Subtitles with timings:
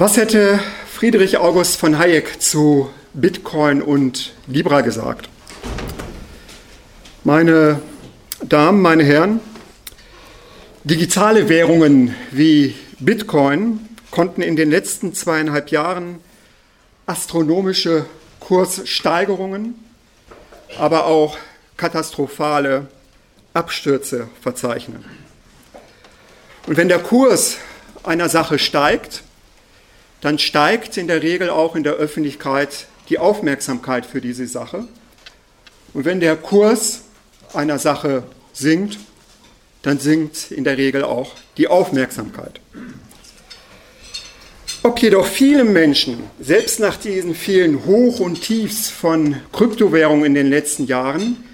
[0.00, 0.58] Was hätte
[0.90, 5.28] Friedrich August von Hayek zu Bitcoin und Libra gesagt?
[7.22, 7.82] Meine
[8.42, 9.40] Damen, meine Herren,
[10.84, 16.20] digitale Währungen wie Bitcoin konnten in den letzten zweieinhalb Jahren
[17.04, 18.06] astronomische
[18.40, 19.74] Kurssteigerungen,
[20.78, 21.36] aber auch
[21.76, 22.86] katastrophale
[23.52, 25.04] Abstürze verzeichnen.
[26.66, 27.58] Und wenn der Kurs
[28.02, 29.24] einer Sache steigt,
[30.20, 34.86] dann steigt in der Regel auch in der Öffentlichkeit die Aufmerksamkeit für diese Sache.
[35.94, 37.02] Und wenn der Kurs
[37.52, 38.98] einer Sache sinkt,
[39.82, 42.60] dann sinkt in der Regel auch die Aufmerksamkeit.
[44.82, 50.48] Ob jedoch viele Menschen, selbst nach diesen vielen Hoch- und Tiefs von Kryptowährungen in den
[50.48, 51.44] letzten Jahren,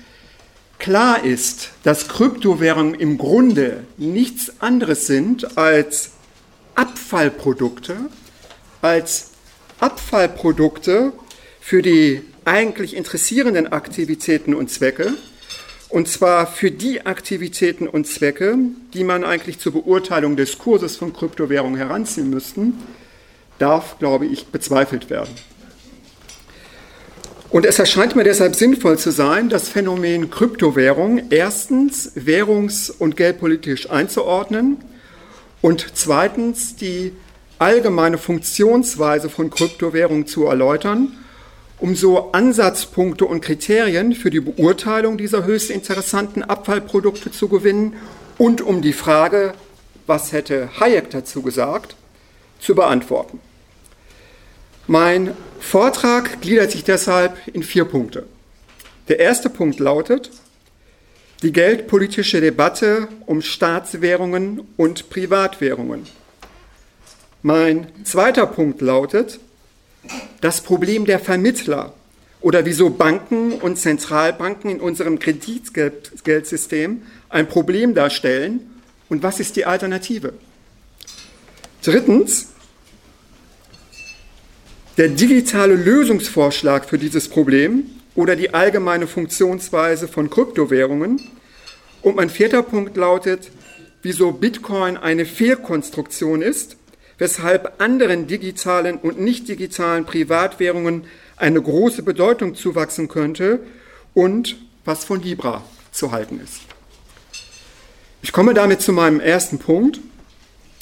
[0.78, 6.10] klar ist, dass Kryptowährungen im Grunde nichts anderes sind als
[6.76, 7.96] Abfallprodukte,
[8.82, 9.30] als
[9.80, 11.12] Abfallprodukte
[11.60, 15.14] für die eigentlich interessierenden Aktivitäten und Zwecke,
[15.88, 18.56] und zwar für die Aktivitäten und Zwecke,
[18.92, 22.74] die man eigentlich zur Beurteilung des Kurses von Kryptowährungen heranziehen müssten,
[23.58, 25.30] darf, glaube ich, bezweifelt werden.
[27.50, 33.88] Und es erscheint mir deshalb sinnvoll zu sein, das Phänomen Kryptowährung erstens währungs- und geldpolitisch
[33.88, 34.78] einzuordnen
[35.62, 37.12] und zweitens die
[37.58, 41.12] allgemeine Funktionsweise von Kryptowährungen zu erläutern,
[41.78, 47.94] um so Ansatzpunkte und Kriterien für die Beurteilung dieser höchst interessanten Abfallprodukte zu gewinnen
[48.38, 49.54] und um die Frage,
[50.06, 51.96] was hätte Hayek dazu gesagt,
[52.60, 53.40] zu beantworten.
[54.86, 58.26] Mein Vortrag gliedert sich deshalb in vier Punkte.
[59.08, 60.30] Der erste Punkt lautet,
[61.42, 66.06] die geldpolitische Debatte um Staatswährungen und Privatwährungen.
[67.46, 69.38] Mein zweiter Punkt lautet,
[70.40, 71.94] das Problem der Vermittler
[72.40, 78.68] oder wieso Banken und Zentralbanken in unserem Kreditgeldsystem ein Problem darstellen
[79.08, 80.32] und was ist die Alternative.
[81.84, 82.48] Drittens,
[84.96, 91.20] der digitale Lösungsvorschlag für dieses Problem oder die allgemeine Funktionsweise von Kryptowährungen.
[92.02, 93.52] Und mein vierter Punkt lautet,
[94.02, 96.76] wieso Bitcoin eine Fehlkonstruktion ist
[97.18, 101.04] weshalb anderen digitalen und nicht digitalen Privatwährungen
[101.36, 103.60] eine große Bedeutung zuwachsen könnte
[104.14, 105.62] und was von Libra
[105.92, 106.60] zu halten ist.
[108.22, 110.00] Ich komme damit zu meinem ersten Punkt,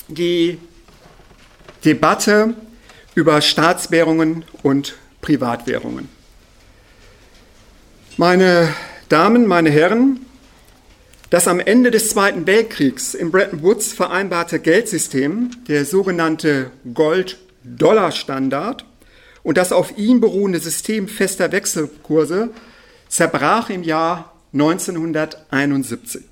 [0.09, 0.59] die
[1.85, 2.55] Debatte
[3.15, 6.09] über Staatswährungen und Privatwährungen.
[8.17, 8.75] Meine
[9.09, 10.25] Damen, meine Herren,
[11.35, 18.85] das am Ende des Zweiten Weltkriegs in Bretton Woods vereinbarte Geldsystem, der sogenannte Gold-Dollar-Standard
[19.43, 22.51] und das auf ihm beruhende System fester Wechselkurse
[23.09, 26.23] zerbrach im Jahr 1971.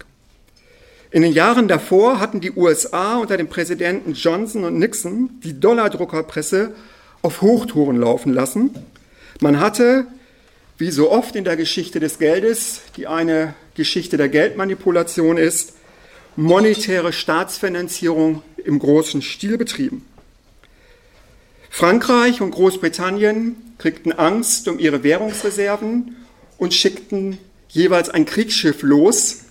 [1.11, 6.77] In den Jahren davor hatten die USA unter den Präsidenten Johnson und Nixon die Dollardruckerpresse
[7.23, 8.71] auf Hochtouren laufen lassen.
[9.41, 10.07] Man hatte
[10.79, 15.75] wie so oft in der Geschichte des Geldes, die eine Geschichte der Geldmanipulation ist,
[16.37, 20.07] monetäre Staatsfinanzierung im großen Stil betrieben.
[21.71, 26.17] Frankreich und Großbritannien kriegten Angst um ihre Währungsreserven
[26.59, 29.45] und schickten jeweils ein Kriegsschiff los,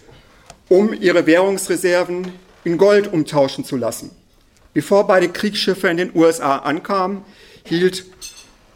[0.69, 2.31] um ihre Währungsreserven
[2.63, 4.11] in Gold umtauschen zu lassen.
[4.73, 7.25] Bevor beide Kriegsschiffe in den USA ankamen,
[7.65, 8.05] hielt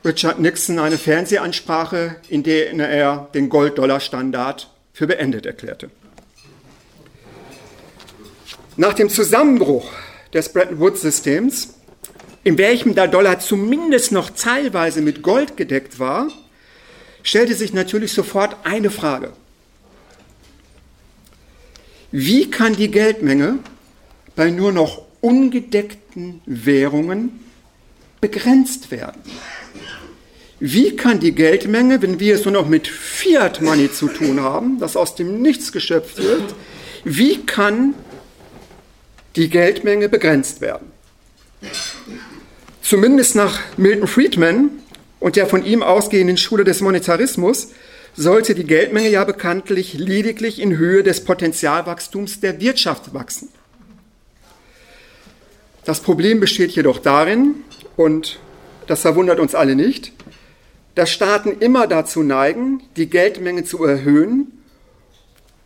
[0.05, 5.89] Richard Nixon eine Fernsehansprache, in der er den Gold-Dollar-Standard für beendet erklärte.
[8.77, 9.91] Nach dem Zusammenbruch
[10.31, 11.73] des Bretton Woods-Systems,
[12.43, 16.27] in welchem der Dollar zumindest noch teilweise mit Gold gedeckt war,
[17.23, 19.33] stellte sich natürlich sofort eine Frage.
[22.11, 23.57] Wie kann die Geldmenge
[24.35, 27.39] bei nur noch ungedeckten Währungen
[28.21, 29.21] begrenzt werden?
[30.67, 34.79] Wie kann die Geldmenge, wenn wir es nur noch mit Fiat Money zu tun haben,
[34.79, 36.55] das aus dem Nichts geschöpft wird,
[37.03, 37.93] wie kann
[39.35, 40.91] die Geldmenge begrenzt werden?
[42.81, 44.71] Zumindest nach Milton Friedman
[45.19, 47.67] und der von ihm ausgehenden Schule des Monetarismus
[48.15, 53.49] sollte die Geldmenge ja bekanntlich lediglich in Höhe des Potenzialwachstums der Wirtschaft wachsen.
[55.83, 57.53] Das Problem besteht jedoch darin,
[57.97, 58.39] und
[58.87, 60.11] das verwundert uns alle nicht,
[60.95, 64.51] dass Staaten immer dazu neigen, die Geldmenge zu erhöhen,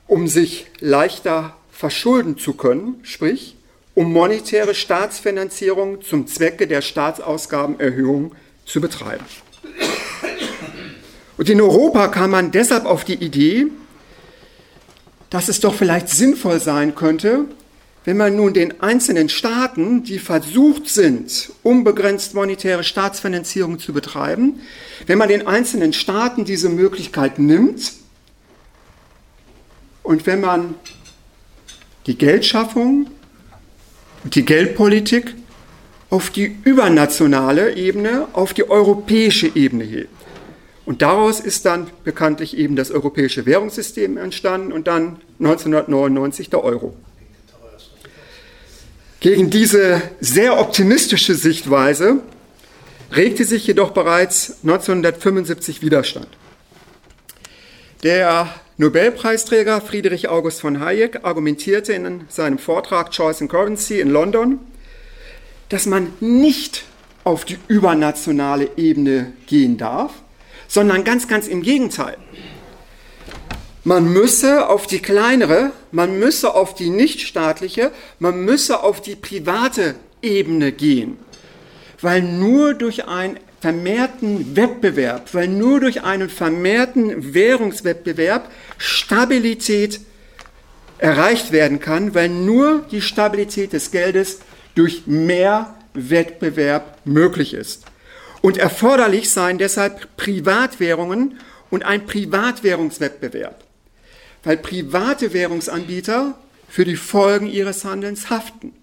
[0.08, 3.56] um sich leichter verschulden zu können, sprich,
[3.94, 8.34] um monetäre Staatsfinanzierung zum Zwecke der Staatsausgabenerhöhung
[8.66, 9.26] zu betreiben.
[11.38, 13.68] Und in Europa kam man deshalb auf die Idee,
[15.30, 17.46] dass es doch vielleicht sinnvoll sein könnte,
[18.06, 24.62] wenn man nun den einzelnen Staaten, die versucht sind, unbegrenzt monetäre Staatsfinanzierung zu betreiben,
[25.06, 27.94] wenn man den einzelnen Staaten diese Möglichkeit nimmt
[30.02, 30.76] und wenn man
[32.08, 33.12] die Geldschaffung
[34.24, 35.36] und die Geldpolitik
[36.10, 40.10] auf die übernationale Ebene, auf die europäische Ebene hebt.
[40.86, 46.96] Und daraus ist dann bekanntlich eben das europäische Währungssystem entstanden und dann 1999 der Euro.
[49.20, 52.22] Gegen diese sehr optimistische Sichtweise
[53.12, 56.30] regte sich jedoch bereits 1975 Widerstand.
[58.04, 64.60] Der Nobelpreisträger Friedrich August von Hayek argumentierte in seinem Vortrag Choice and Currency in London,
[65.68, 66.86] dass man nicht
[67.26, 70.14] auf die übernationale Ebene gehen darf,
[70.70, 72.16] sondern ganz, ganz im Gegenteil.
[73.90, 77.90] Man müsse auf die kleinere, man müsse auf die nichtstaatliche,
[78.20, 81.18] man müsse auf die private Ebene gehen,
[82.00, 90.02] weil nur durch ein vermehrten Wettbewerb, weil nur durch einen vermehrten Währungswettbewerb Stabilität
[91.00, 94.42] erreicht werden kann, weil nur die Stabilität des Geldes
[94.76, 97.86] durch mehr Wettbewerb möglich ist.
[98.42, 101.40] Und erforderlich seien deshalb Privatwährungen
[101.72, 103.64] und ein Privatwährungswettbewerb,
[104.44, 106.38] weil private Währungsanbieter
[106.68, 108.74] für die Folgen ihres Handelns haften.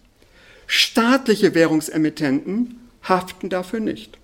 [0.66, 4.18] Staatliche Währungsemittenten haften dafür nicht.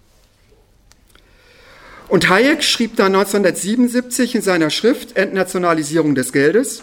[2.09, 6.83] Und Hayek schrieb dann 1977 in seiner Schrift Entnationalisierung des Geldes,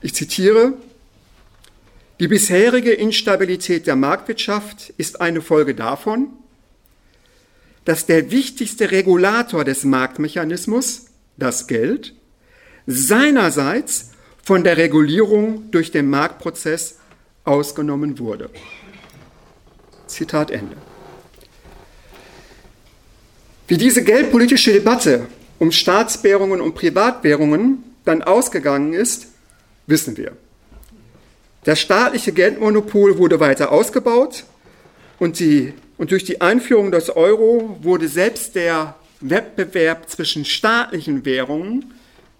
[0.00, 0.74] ich zitiere,
[2.20, 6.28] die bisherige Instabilität der Marktwirtschaft ist eine Folge davon,
[7.86, 11.06] dass der wichtigste Regulator des Marktmechanismus,
[11.38, 12.14] das Geld,
[12.86, 14.10] seinerseits
[14.42, 16.98] von der Regulierung durch den Marktprozess
[17.44, 18.50] ausgenommen wurde.
[20.06, 20.76] Zitat Ende.
[23.66, 25.26] Wie diese geldpolitische Debatte
[25.58, 29.28] um Staatswährungen und Privatwährungen dann ausgegangen ist,
[29.86, 30.32] wissen wir.
[31.64, 34.44] Das staatliche Geldmonopol wurde weiter ausgebaut
[35.18, 41.93] und, die, und durch die Einführung des Euro wurde selbst der Wettbewerb zwischen staatlichen Währungen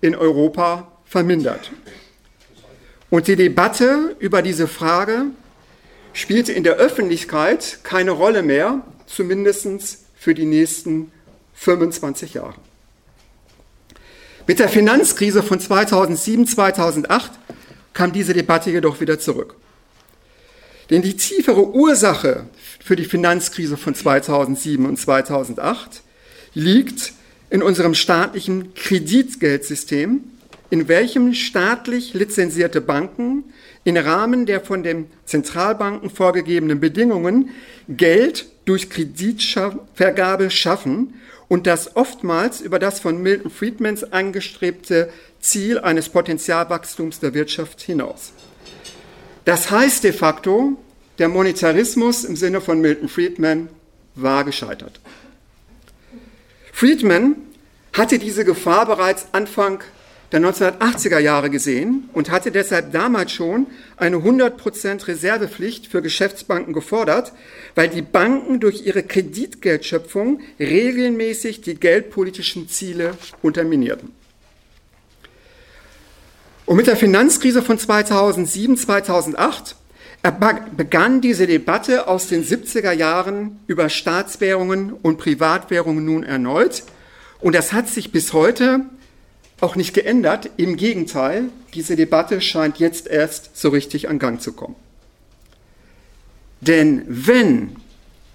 [0.07, 1.71] in Europa vermindert.
[3.11, 5.27] Und die Debatte über diese Frage
[6.13, 11.13] spielte in der Öffentlichkeit keine Rolle mehr, zumindest für die nächsten
[11.55, 12.55] 25 Jahre.
[14.47, 17.33] Mit der Finanzkrise von 2007, 2008
[17.93, 19.57] kam diese Debatte jedoch wieder zurück.
[20.91, 22.47] Denn die tiefere Ursache
[22.85, 26.03] für die Finanzkrise von 2007 und 2008
[26.53, 27.15] liegt
[27.55, 30.25] in unserem staatlichen Kreditgeldsystem,
[30.71, 33.45] in welchem staatlich lizenzierte Banken
[33.85, 37.51] im Rahmen der von den Zentralbanken vorgegebenen Bedingungen
[37.87, 41.15] Geld durch Kreditvergabe schaffen
[41.47, 48.33] und das oftmals über das von Milton Friedmans angestrebte Ziel eines Potenzialwachstums der Wirtschaft hinaus.
[49.45, 50.77] Das heißt de facto,
[51.21, 53.69] der Monetarismus im Sinne von Milton Friedman
[54.17, 54.99] war gescheitert.
[56.75, 57.37] Friedman
[57.93, 59.79] hatte diese Gefahr bereits Anfang
[60.33, 67.33] der 1980er Jahre gesehen und hatte deshalb damals schon eine 100% Reservepflicht für Geschäftsbanken gefordert,
[67.77, 74.11] weil die Banken durch ihre Kreditgeldschöpfung regelmäßig die geldpolitischen Ziele unterminierten.
[76.67, 79.77] Und mit der Finanzkrise von 2007, 2008
[80.31, 86.83] begann diese Debatte aus den 70er Jahren über Staatswährungen und Privatwährungen nun erneut.
[87.41, 88.81] Und das hat sich bis heute
[89.61, 90.49] auch nicht geändert.
[90.57, 94.77] Im Gegenteil, diese Debatte scheint jetzt erst so richtig an Gang zu kommen.
[96.63, 97.77] Denn wenn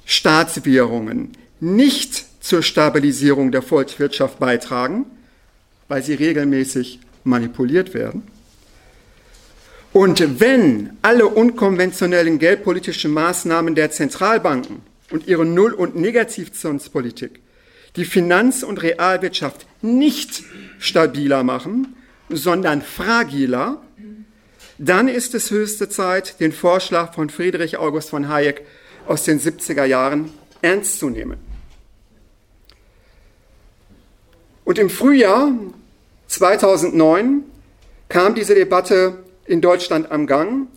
[0.05, 5.05] Staatswährungen nicht zur Stabilisierung der Volkswirtschaft beitragen,
[5.87, 8.23] weil sie regelmäßig manipuliert werden,
[9.91, 14.81] und wenn alle unkonventionellen geldpolitischen Maßnahmen der Zentralbanken
[15.11, 17.41] und ihre Null- und Negativzinspolitik
[17.95, 20.43] die Finanz- und Realwirtschaft nicht
[20.77, 21.95] stabiler machen,
[22.29, 23.81] sondern fragiler,
[24.77, 28.61] dann ist es höchste Zeit, den Vorschlag von Friedrich August von Hayek
[29.07, 30.31] aus den 70er Jahren
[30.61, 31.37] ernst zu nehmen.
[34.63, 35.51] Und im Frühjahr
[36.27, 37.43] 2009
[38.07, 39.17] kam diese Debatte
[39.49, 40.67] in Deutschland am Gang,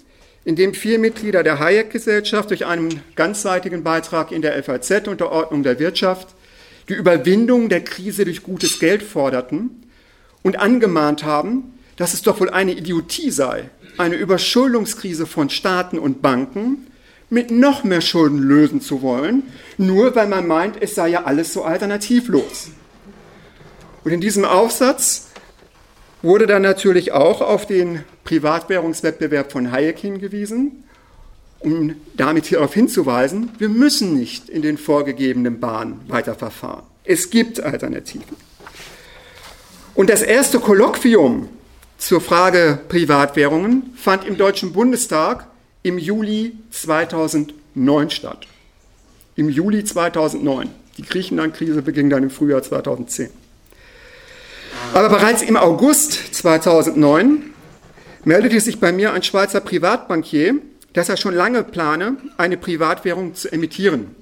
[0.44, 5.62] in dem vier Mitglieder der Hayek-Gesellschaft durch einen ganzseitigen Beitrag in der FAZ unter Ordnung
[5.62, 6.28] der Wirtschaft
[6.88, 9.82] die Überwindung der Krise durch gutes Geld forderten
[10.42, 16.22] und angemahnt haben, dass es doch wohl eine Idiotie sei, eine Überschuldungskrise von Staaten und
[16.22, 16.86] Banken
[17.30, 19.44] mit noch mehr Schulden lösen zu wollen,
[19.78, 22.70] nur weil man meint, es sei ja alles so alternativlos.
[24.04, 25.28] Und in diesem Aufsatz
[26.22, 30.84] wurde dann natürlich auch auf den Privatwährungswettbewerb von Hayek hingewiesen,
[31.60, 36.84] um damit darauf hinzuweisen, wir müssen nicht in den vorgegebenen Bahnen weiterverfahren.
[37.04, 38.36] Es gibt Alternativen.
[39.94, 41.48] Und das erste Kolloquium
[41.98, 45.46] zur Frage Privatwährungen fand im Deutschen Bundestag
[45.82, 48.46] im Juli 2009 statt.
[49.36, 50.70] Im Juli 2009.
[50.96, 53.30] Die Griechenland-Krise beging dann im Frühjahr 2010.
[54.94, 57.54] Aber bereits im August 2009
[58.24, 60.56] meldete sich bei mir ein Schweizer Privatbankier,
[60.92, 64.14] dass er schon lange plane, eine Privatwährung zu emittieren.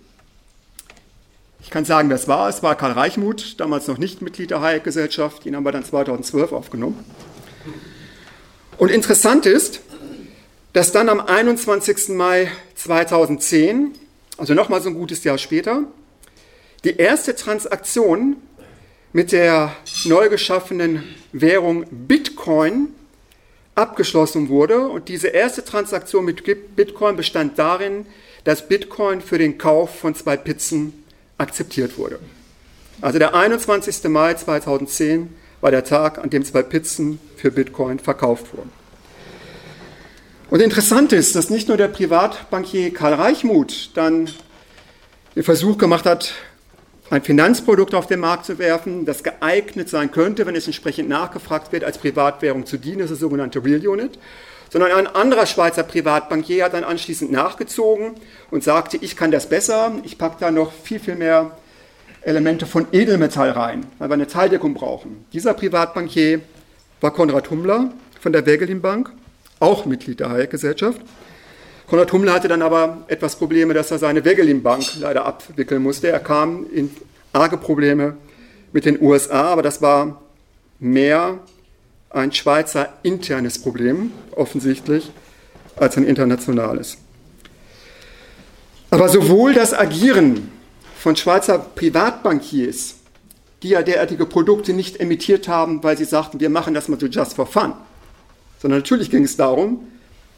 [1.60, 2.48] Ich kann sagen, wer es war.
[2.48, 5.44] Es war Karl Reichmuth, damals noch nicht Mitglied der Hayek-Gesellschaft.
[5.44, 7.04] Den haben wir dann 2012 aufgenommen.
[8.78, 9.80] Und interessant ist,
[10.72, 12.10] dass dann am 21.
[12.10, 13.90] Mai 2010,
[14.36, 15.82] also nochmal so ein gutes Jahr später,
[16.84, 18.36] die erste Transaktion
[19.12, 19.74] mit der
[20.04, 21.02] neu geschaffenen
[21.32, 22.88] Währung Bitcoin
[23.74, 24.88] abgeschlossen wurde.
[24.88, 26.44] Und diese erste Transaktion mit
[26.76, 28.06] Bitcoin bestand darin,
[28.44, 31.04] dass Bitcoin für den Kauf von zwei Pizzen
[31.38, 32.18] akzeptiert wurde.
[33.00, 34.04] Also der 21.
[34.04, 38.70] Mai 2010 war der Tag, an dem zwei Pizzen für Bitcoin verkauft wurden.
[40.50, 44.28] Und interessant ist, dass nicht nur der Privatbankier Karl Reichmuth dann
[45.36, 46.34] den Versuch gemacht hat,
[47.10, 51.72] ein Finanzprodukt auf den Markt zu werfen, das geeignet sein könnte, wenn es entsprechend nachgefragt
[51.72, 54.18] wird, als Privatwährung zu dienen, das ist das sogenannte Real Unit,
[54.70, 58.12] sondern ein anderer Schweizer Privatbankier hat dann anschließend nachgezogen
[58.52, 61.50] und sagte, ich kann das besser, ich packe da noch viel, viel mehr
[62.22, 65.24] Elemente von Edelmetall rein, weil wir eine Teildeckung brauchen.
[65.32, 66.40] Dieser Privatbankier
[67.00, 69.10] war Konrad Hummler von der Wegelin Bank,
[69.58, 71.00] auch Mitglied der Hayek-Gesellschaft.
[71.90, 76.06] Konrad Hummler hatte dann aber etwas Probleme, dass er seine Wegelin-Bank leider abwickeln musste.
[76.06, 76.88] Er kam in
[77.32, 78.16] arge Probleme
[78.73, 80.23] mit den USA, aber das war
[80.78, 81.40] mehr
[82.11, 85.11] ein Schweizer internes Problem, offensichtlich,
[85.75, 86.97] als ein internationales.
[88.90, 90.49] Aber sowohl das Agieren
[90.97, 92.99] von Schweizer Privatbankiers,
[93.64, 97.06] die ja derartige Produkte nicht emittiert haben, weil sie sagten, wir machen das mal so
[97.06, 97.73] just for fun,
[98.62, 99.88] sondern natürlich ging es darum,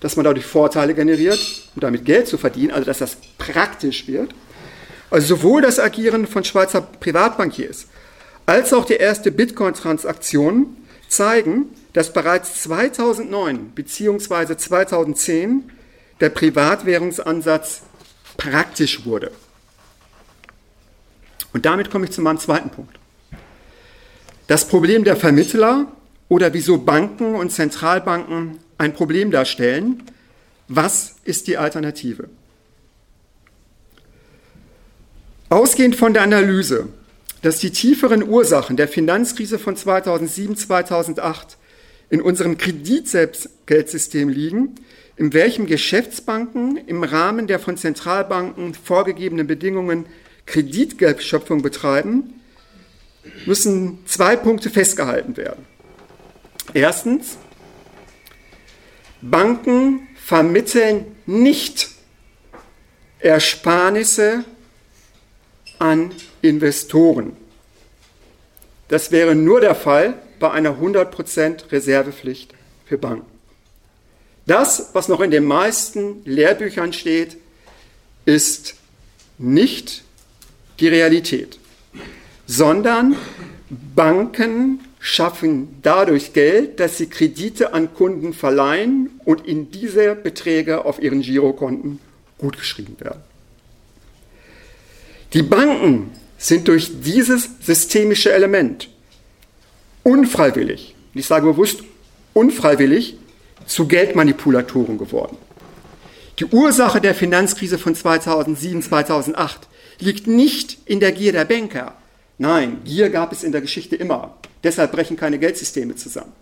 [0.02, 1.38] dass man dadurch Vorteile generiert,
[1.76, 4.35] um damit Geld zu verdienen, also dass das praktisch wird.
[5.11, 7.87] Also sowohl das Agieren von Schweizer Privatbankiers
[8.44, 10.76] als auch die erste Bitcoin-Transaktion
[11.09, 14.56] zeigen, dass bereits 2009 bzw.
[14.56, 15.71] 2010
[16.21, 17.82] der Privatwährungsansatz
[18.37, 19.30] praktisch wurde.
[21.52, 22.99] Und damit komme ich zu meinem zweiten Punkt.
[24.49, 25.87] Das Problem der Vermittler
[26.32, 30.02] oder wieso Banken und Zentralbanken ein Problem darstellen.
[30.66, 32.30] Was ist die Alternative?
[35.50, 36.88] Ausgehend von der Analyse,
[37.42, 41.56] dass die tieferen Ursachen der Finanzkrise von 2007-2008
[42.08, 44.76] in unserem Kreditgeldsystem liegen,
[45.16, 50.06] in welchem Geschäftsbanken im Rahmen der von Zentralbanken vorgegebenen Bedingungen
[50.46, 52.40] Kreditgeldschöpfung betreiben,
[53.44, 55.71] müssen zwei Punkte festgehalten werden.
[56.75, 57.37] Erstens,
[59.21, 61.90] Banken vermitteln nicht
[63.19, 64.45] Ersparnisse
[65.78, 67.37] an Investoren.
[68.88, 72.54] Das wäre nur der Fall bei einer 100% Reservepflicht
[72.85, 73.26] für Banken.
[74.47, 77.37] Das, was noch in den meisten Lehrbüchern steht,
[78.25, 78.75] ist
[79.38, 80.02] nicht
[80.81, 81.59] die Realität,
[82.47, 83.16] sondern
[83.71, 91.02] Banken schaffen dadurch Geld, dass sie Kredite an Kunden verleihen und in diese Beträge auf
[91.02, 91.99] ihren Girokonten
[92.38, 93.21] gutgeschrieben werden.
[95.32, 98.90] Die Banken sind durch dieses systemische Element
[100.04, 101.82] unfreiwillig, ich sage bewusst
[102.32, 103.16] unfreiwillig,
[103.66, 105.37] zu Geldmanipulatoren geworden.
[106.38, 109.66] Die Ursache der Finanzkrise von 2007, 2008
[109.99, 111.97] liegt nicht in der Gier der Banker.
[112.38, 114.37] Nein, Gier gab es in der Geschichte immer.
[114.64, 116.33] Deshalb brechen keine Geldsysteme zusammen.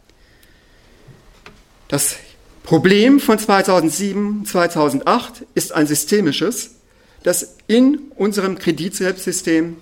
[1.88, 2.16] Das
[2.62, 6.76] Problem von 2007, 2008 ist ein systemisches,
[7.22, 9.76] dass in unserem Kreditselbstsystem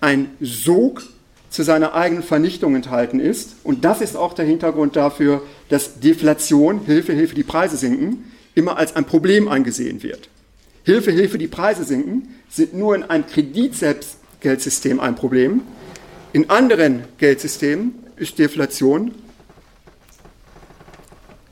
[0.00, 1.02] ein Sog
[1.50, 3.56] zu seiner eigenen Vernichtung enthalten ist.
[3.62, 8.76] Und das ist auch der Hintergrund dafür, dass Deflation, Hilfe, Hilfe, die Preise sinken, immer
[8.76, 10.28] als ein Problem angesehen wird.
[10.82, 15.62] Hilfe, Hilfe, die Preise sinken, sind nur in einem Kreditgeldsystem ein Problem.
[16.34, 19.14] In anderen Geldsystemen ist Deflation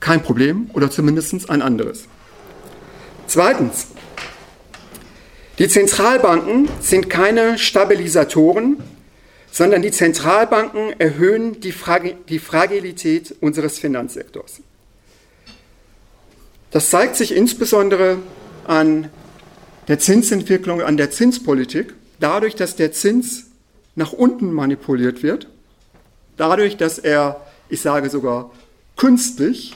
[0.01, 2.09] kein Problem oder zumindest ein anderes.
[3.25, 3.87] Zweitens,
[5.57, 8.75] die Zentralbanken sind keine Stabilisatoren,
[9.49, 14.59] sondern die Zentralbanken erhöhen die, Frag die Fragilität unseres Finanzsektors.
[16.71, 18.17] Das zeigt sich insbesondere
[18.67, 19.09] an
[19.87, 23.45] der Zinsentwicklung, an der Zinspolitik, dadurch, dass der Zins
[23.95, 25.47] nach unten manipuliert wird,
[26.37, 28.51] dadurch, dass er, ich sage sogar,
[28.95, 29.75] künstlich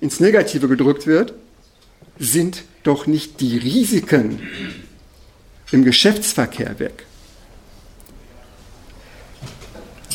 [0.00, 1.34] ins Negative gedrückt wird,
[2.18, 4.40] sind doch nicht die Risiken
[5.70, 7.06] im Geschäftsverkehr weg.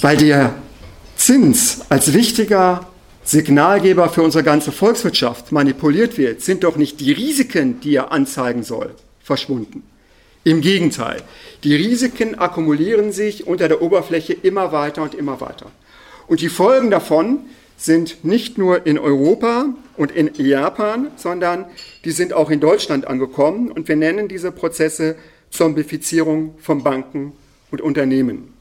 [0.02, 0.56] Weil der
[1.16, 2.88] Zins als wichtiger
[3.24, 8.64] Signalgeber für unsere ganze Volkswirtschaft manipuliert wird, sind doch nicht die Risiken, die er anzeigen
[8.64, 8.94] soll,
[9.24, 9.84] verschwunden.
[10.48, 11.24] Im Gegenteil,
[11.64, 15.72] die Risiken akkumulieren sich unter der Oberfläche immer weiter und immer weiter.
[16.28, 17.40] Und die Folgen davon
[17.78, 21.66] sind nicht nur in Europa und in Japan, sondern
[22.04, 23.72] die sind auch in Deutschland angekommen.
[23.72, 25.16] Und wir nennen diese Prozesse
[25.50, 27.32] Zombifizierung von Banken
[27.72, 28.54] und Unternehmen.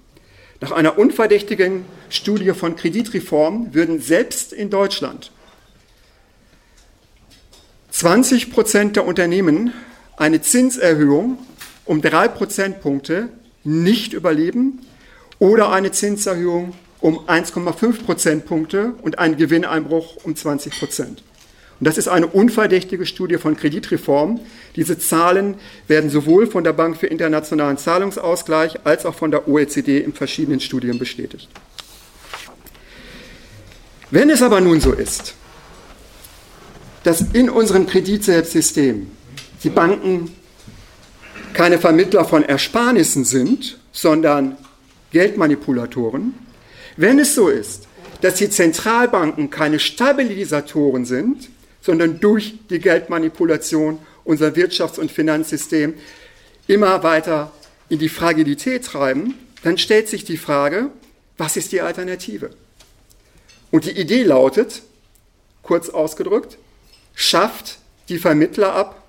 [0.62, 5.32] Nach einer unverdächtigen Studie von Kreditreform würden selbst in Deutschland
[7.90, 9.74] 20 Prozent der Unternehmen
[10.16, 11.38] eine Zinserhöhung
[11.84, 13.28] um drei Prozentpunkte
[13.64, 14.80] nicht überleben
[15.38, 21.22] oder eine Zinserhöhung um 1,5 Prozentpunkte und einen Gewinneinbruch um 20 Prozent.
[21.80, 24.40] Und das ist eine unverdächtige Studie von Kreditreform.
[24.76, 25.56] Diese Zahlen
[25.88, 30.60] werden sowohl von der Bank für internationalen Zahlungsausgleich als auch von der OECD in verschiedenen
[30.60, 31.48] Studien bestätigt.
[34.10, 35.34] Wenn es aber nun so ist,
[37.02, 39.10] dass in unserem Kreditselbstsystem
[39.62, 40.30] die Banken
[41.54, 44.56] keine Vermittler von Ersparnissen sind, sondern
[45.12, 46.34] Geldmanipulatoren,
[46.96, 47.88] wenn es so ist,
[48.20, 51.48] dass die Zentralbanken keine Stabilisatoren sind,
[51.80, 55.94] sondern durch die Geldmanipulation unser Wirtschafts- und Finanzsystem
[56.66, 57.52] immer weiter
[57.88, 60.90] in die Fragilität treiben, dann stellt sich die Frage,
[61.36, 62.50] was ist die Alternative?
[63.70, 64.82] Und die Idee lautet,
[65.62, 66.58] kurz ausgedrückt,
[67.14, 69.02] schafft die Vermittler ab,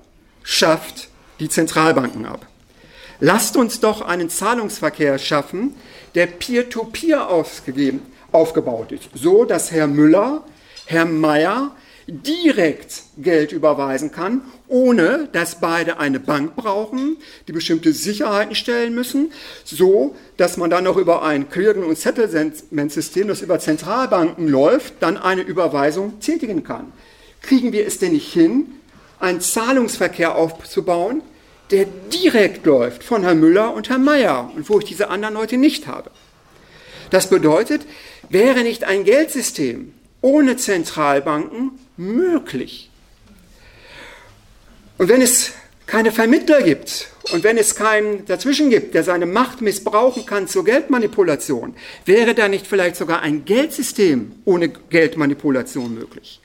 [0.43, 2.45] schafft die Zentralbanken ab.
[3.19, 5.75] Lasst uns doch einen Zahlungsverkehr schaffen,
[6.15, 7.99] der peer-to-peer -peer
[8.31, 10.43] aufgebaut ist, so dass Herr Müller,
[10.85, 11.71] Herr Meier
[12.07, 17.17] direkt Geld überweisen kann, ohne dass beide eine Bank brauchen,
[17.47, 19.31] die bestimmte Sicherheiten stellen müssen,
[19.63, 25.17] so dass man dann noch über ein Clearing- und Settlement-System, das über Zentralbanken läuft, dann
[25.17, 26.91] eine Überweisung tätigen kann.
[27.41, 28.67] Kriegen wir es denn nicht hin,
[29.19, 31.21] einen Zahlungsverkehr aufzubauen,
[31.71, 35.57] der direkt läuft von Herrn Müller und Herrn Mayer und wo ich diese anderen Leute
[35.57, 36.11] nicht habe?
[37.09, 37.81] Das bedeutet,
[38.29, 42.89] wäre nicht ein Geldsystem ohne Zentralbanken möglich.
[44.97, 45.51] Und wenn es
[45.85, 50.65] keine Vermittler gibt und wenn es keinen dazwischen gibt, der seine Macht missbrauchen kann zur
[50.65, 51.75] Geldmanipulation,
[52.05, 56.41] wäre da nicht vielleicht sogar ein Geldsystem ohne Geldmanipulation möglich?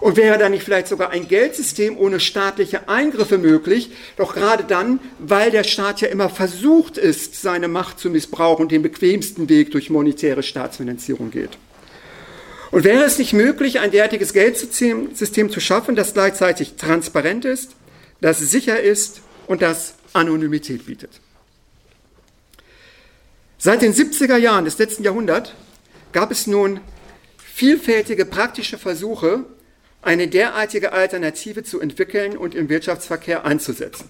[0.00, 3.90] Und wäre da nicht vielleicht sogar ein Geldsystem ohne staatliche Eingriffe möglich?
[4.16, 8.72] Doch gerade dann, weil der Staat ja immer versucht ist, seine Macht zu missbrauchen und
[8.72, 11.58] den bequemsten Weg durch monetäre Staatsfinanzierung geht.
[12.70, 17.72] Und wäre es nicht möglich, ein derartiges Geldsystem zu schaffen, das gleichzeitig transparent ist,
[18.20, 21.10] das sicher ist und das Anonymität bietet?
[23.58, 25.52] Seit den 70er Jahren des letzten Jahrhunderts
[26.12, 26.80] gab es nun
[27.36, 29.44] vielfältige praktische Versuche,
[30.02, 34.08] eine derartige Alternative zu entwickeln und im Wirtschaftsverkehr einzusetzen.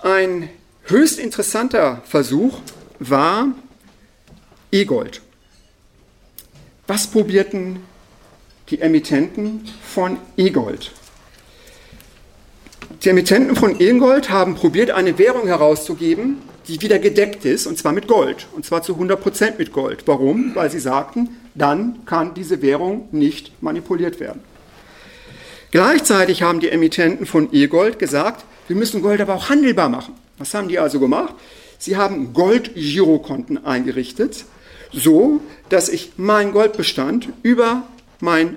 [0.00, 0.50] Ein
[0.84, 2.58] höchst interessanter Versuch
[2.98, 3.48] war
[4.70, 5.22] E-Gold.
[6.86, 7.80] Was probierten
[8.68, 10.92] die Emittenten von E-Gold?
[13.02, 17.92] Die Emittenten von E-Gold haben probiert, eine Währung herauszugeben, die wieder gedeckt ist, und zwar
[17.92, 20.04] mit Gold, und zwar zu 100% mit Gold.
[20.06, 20.54] Warum?
[20.54, 24.42] Weil sie sagten, dann kann diese Währung nicht manipuliert werden.
[25.70, 30.14] Gleichzeitig haben die Emittenten von E-Gold gesagt, wir müssen Gold aber auch handelbar machen.
[30.38, 31.34] Was haben die also gemacht?
[31.78, 34.44] Sie haben Gold-Girokonten eingerichtet,
[34.92, 37.82] so, dass ich meinen Goldbestand über
[38.20, 38.56] mein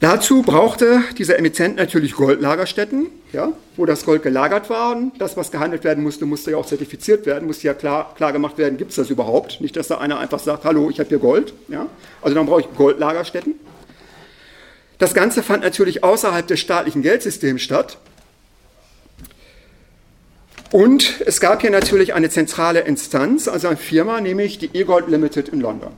[0.00, 4.94] Dazu brauchte dieser Emittent natürlich Goldlagerstätten, ja, wo das Gold gelagert war.
[4.94, 8.32] Und das, was gehandelt werden musste, musste ja auch zertifiziert werden, musste ja klar, klar
[8.32, 9.60] gemacht werden, gibt es das überhaupt?
[9.62, 11.54] Nicht, dass da einer einfach sagt, hallo, ich habe hier Gold.
[11.68, 11.86] Ja.
[12.20, 13.54] Also dann brauche ich Goldlagerstätten.
[14.98, 17.96] Das Ganze fand natürlich außerhalb des staatlichen Geldsystems statt.
[20.72, 25.48] Und es gab hier natürlich eine zentrale Instanz, also eine Firma, nämlich die E-Gold Limited
[25.48, 25.92] in London.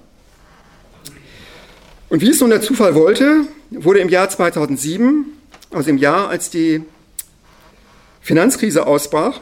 [2.09, 5.27] Und wie es nun der Zufall wollte, wurde im Jahr 2007,
[5.71, 6.83] also im Jahr, als die
[8.23, 9.41] Finanzkrise ausbrach,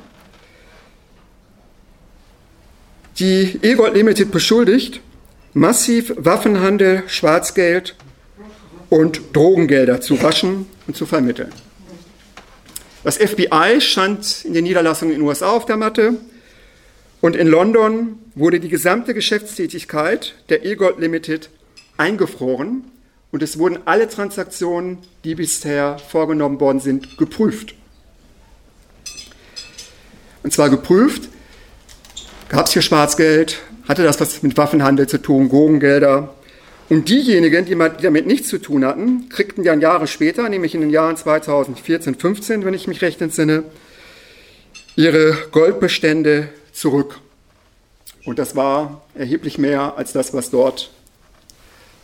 [3.19, 5.01] die E-Gold Limited beschuldigt,
[5.55, 7.95] massiv Waffenhandel, Schwarzgeld
[8.91, 11.53] und Drogengelder zu waschen und zu vermitteln.
[13.05, 16.15] Das FBI stand in den Niederlassungen in den USA auf der Matte
[17.21, 21.49] und in London wurde die gesamte Geschäftstätigkeit der E-Gold Limited
[21.97, 22.85] eingefroren
[23.33, 27.75] und es wurden alle Transaktionen, die bisher vorgenommen worden sind, geprüft.
[30.43, 31.29] Und zwar geprüft,
[32.49, 36.35] gab es hier Schwarzgeld, hatte das was mit Waffenhandel zu tun, Drogengelder.
[36.89, 40.91] Und diejenigen, die damit nichts zu tun hatten, kriegten dann Jahre später, nämlich in den
[40.91, 43.65] Jahren 2014, 15, wenn ich mich recht entsinne,
[44.95, 47.19] ihre Goldbestände zurück.
[48.25, 50.91] Und das war erheblich mehr als das, was dort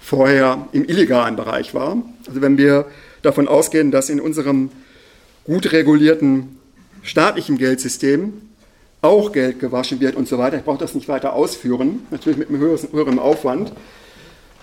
[0.02, 1.96] vorher im illegalen Bereich war.
[2.26, 2.86] Also wenn wir
[3.22, 4.70] davon ausgehen, dass in unserem
[5.44, 6.58] gut regulierten
[7.02, 8.32] staatlichen Geldsystem
[9.00, 12.48] auch Geld gewaschen wird und so weiter, ich brauche das nicht weiter ausführen, natürlich mit
[12.48, 13.72] einem höheren Aufwand,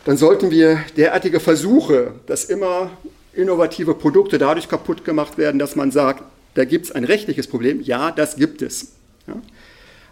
[0.05, 2.91] dann sollten wir derartige Versuche, dass immer
[3.33, 6.23] innovative Produkte dadurch kaputt gemacht werden, dass man sagt,
[6.53, 8.93] da gibt es ein rechtliches Problem, ja, das gibt es.
[9.27, 9.35] Ja?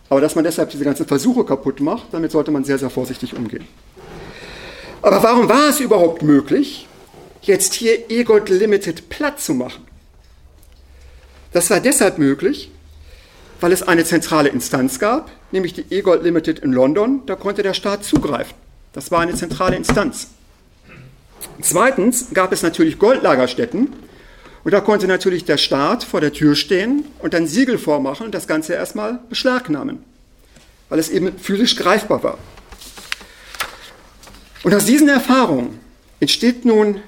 [0.10, 3.36] Aber dass man deshalb diese ganzen Versuche kaputt macht, damit sollte man sehr, sehr vorsichtig
[3.36, 3.66] umgehen.
[5.08, 6.86] Aber warum war es überhaupt möglich,
[7.42, 9.86] jetzt hier EGOT Limited platt zu machen?
[11.54, 12.72] Das war deshalb möglich,
[13.62, 17.74] weil es eine zentrale Instanz gab, nämlich die EGOT Limited in London, da konnte der
[17.74, 18.54] Staat zugreifen.
[18.92, 20.28] Das war eine zentrale Instanz.
[21.62, 23.94] Zweitens gab es natürlich Goldlagerstätten
[24.66, 28.36] und da konnte natürlich der Staat vor der Tür stehen und dann Siegel vormachen und
[28.36, 30.04] das Ganze erstmal beschlagnahmen,
[30.90, 32.38] weil es eben physisch greifbar war.
[34.68, 35.80] Und aus diesen Erfahrungen
[36.20, 37.00] entsteht nun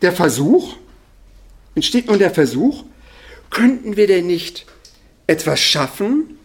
[0.00, 0.76] der Versuch,
[1.74, 2.84] entsteht nun der Versuch,
[3.50, 4.64] könnten wir denn nicht
[5.26, 6.38] etwas schaffen,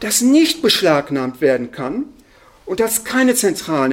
[0.00, 2.04] das nicht beschlagnahmt werden kann
[2.66, 3.92] und das keine zentralen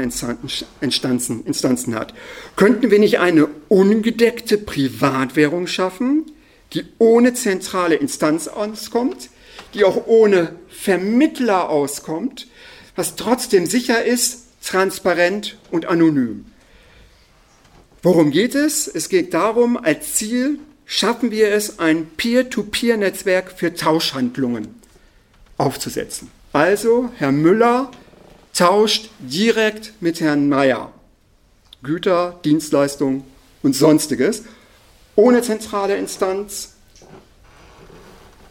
[0.81, 2.13] Instanzen, Instanzen hat?
[2.57, 6.25] Könnten wir nicht eine ungedeckte Privatwährung schaffen,
[6.73, 9.29] die ohne zentrale Instanz auskommt,
[9.73, 12.47] die auch ohne Vermittler auskommt,
[12.97, 16.45] was trotzdem sicher ist, transparent und anonym.
[18.02, 18.88] Worum geht es?
[18.88, 24.76] Es geht darum, als Ziel schaffen wir es, ein Peer-to-Peer-Netzwerk für Tauschhandlungen
[25.58, 26.30] aufzusetzen.
[26.52, 27.91] Also, Herr Müller
[28.54, 30.91] tauscht direkt mit Herrn Mayer
[31.82, 33.23] Güter, Dienstleistungen
[33.62, 34.43] und sonstiges,
[35.15, 36.73] ohne zentrale Instanz,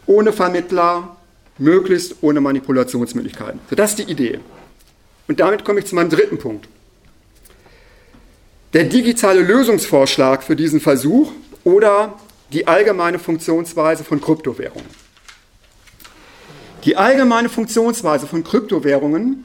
[0.07, 1.16] ohne Vermittler,
[1.59, 3.61] möglichst ohne Manipulationsmöglichkeiten.
[3.70, 4.40] So, das ist die Idee.
[5.28, 6.68] Und damit komme ich zu meinem dritten Punkt.
[8.72, 11.32] Der digitale Lösungsvorschlag für diesen Versuch
[11.64, 12.18] oder
[12.52, 14.88] die allgemeine Funktionsweise von Kryptowährungen.
[16.85, 19.44] Die allgemeine Funktionsweise von Kryptowährungen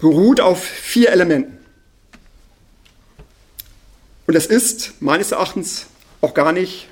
[0.00, 1.58] beruht auf vier Elementen.
[4.26, 5.86] Und das ist meines Erachtens
[6.20, 6.88] auch gar nicht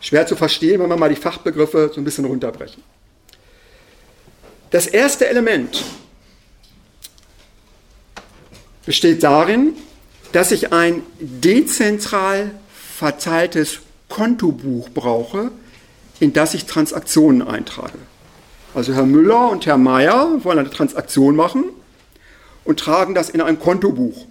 [0.00, 2.82] schwer zu verstehen, wenn wir mal die Fachbegriffe so ein bisschen runterbrechen.
[4.70, 5.82] Das erste Element
[8.88, 9.74] besteht darin,
[10.32, 12.52] dass ich ein dezentral
[12.96, 15.50] verteiltes Kontobuch brauche,
[16.20, 17.98] in das ich Transaktionen eintrage.
[18.74, 21.64] Also Herr Müller und Herr Mayer wollen eine Transaktion machen
[22.64, 24.24] und tragen das in ein Kontobuch.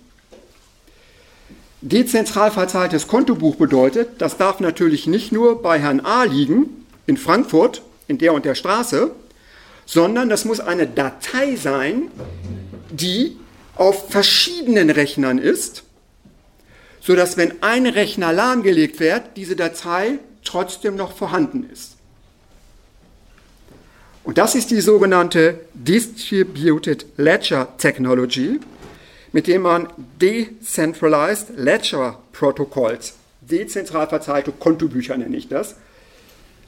[1.82, 7.84] Dezentral verteiltes Kontobuch bedeutet, das darf natürlich nicht nur bei Herrn A liegen, in Frankfurt,
[8.08, 9.12] in der und der Straße,
[9.86, 12.10] sondern das muss eine Datei sein,
[12.90, 13.38] die
[13.80, 15.84] auf verschiedenen Rechnern ist,
[17.02, 21.94] sodass wenn ein Rechner lahmgelegt wird, diese Datei trotzdem noch vorhanden ist.
[24.24, 28.60] Und das ist die sogenannte Distributed Ledger Technology,
[29.32, 29.88] mit dem man
[30.22, 35.76] Decentralized Ledger Protocols, dezentral verteilte Kontobücher nenne ich das,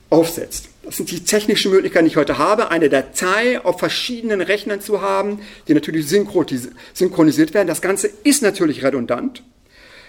[0.10, 0.70] aufsetzt.
[0.84, 5.02] Das sind die technischen Möglichkeiten, die ich heute habe, eine Datei auf verschiedenen Rechnern zu
[5.02, 7.68] haben, die natürlich synchronisiert werden.
[7.68, 9.44] Das Ganze ist natürlich redundant.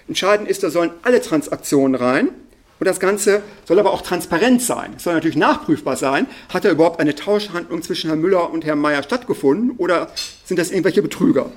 [0.09, 2.31] Entscheidend ist, da sollen alle Transaktionen rein.
[2.79, 4.95] Und das Ganze soll aber auch transparent sein.
[4.97, 6.27] Es soll natürlich nachprüfbar sein.
[6.49, 10.11] Hat da überhaupt eine Tauschhandlung zwischen Herrn Müller und Herrn Mayer stattgefunden oder
[10.47, 11.53] sind das irgendwelche Betrüger?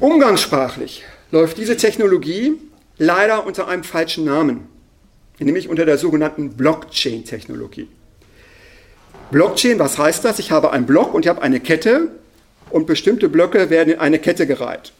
[0.00, 2.54] Umgangssprachlich läuft diese Technologie
[2.98, 4.66] leider unter einem falschen Namen,
[5.44, 7.88] nämlich unter der sogenannten Blockchain-Technologie.
[9.30, 10.38] Blockchain, was heißt das?
[10.38, 12.10] Ich habe einen Block und ich habe eine Kette
[12.70, 14.92] und bestimmte Blöcke werden in eine Kette gereiht.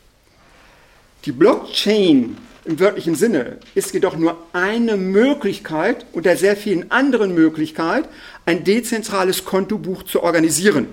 [1.24, 8.08] Die Blockchain im wörtlichen Sinne ist jedoch nur eine Möglichkeit unter sehr vielen anderen Möglichkeiten,
[8.44, 10.88] ein dezentrales Kontobuch zu organisieren.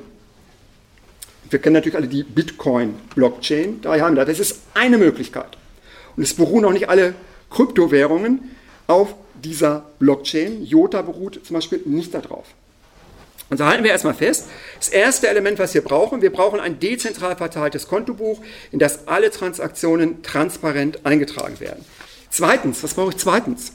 [1.49, 4.37] Wir kennen natürlich alle die Bitcoin-Blockchain, daher haben wir das.
[4.37, 5.57] Das ist eine Möglichkeit.
[6.15, 7.15] Und es beruhen auch nicht alle
[7.49, 8.51] Kryptowährungen
[8.87, 10.63] auf dieser Blockchain.
[10.65, 12.45] Jota beruht zum Beispiel nicht darauf.
[13.49, 14.47] Also halten wir erstmal fest,
[14.79, 19.29] das erste Element, was wir brauchen, wir brauchen ein dezentral verteiltes Kontobuch, in das alle
[19.29, 21.85] Transaktionen transparent eingetragen werden.
[22.31, 23.73] Zweitens, was brauche ich zweitens?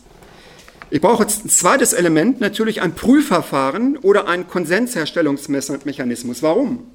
[0.90, 6.42] Ich brauche ein zweites Element, natürlich ein Prüfverfahren oder einen Konsensherstellungsmechanismus.
[6.42, 6.90] Warum?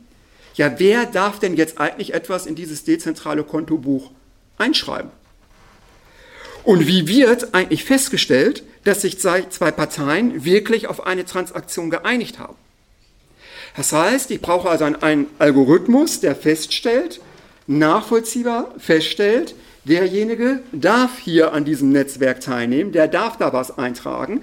[0.55, 4.12] Ja, wer darf denn jetzt eigentlich etwas in dieses dezentrale Kontobuch
[4.57, 5.12] einschreiben?
[6.63, 12.56] Und wie wird eigentlich festgestellt, dass sich zwei Parteien wirklich auf eine Transaktion geeinigt haben?
[13.76, 17.21] Das heißt, ich brauche also einen Algorithmus, der feststellt,
[17.65, 24.41] nachvollziehbar feststellt, derjenige darf hier an diesem Netzwerk teilnehmen, der darf da was eintragen.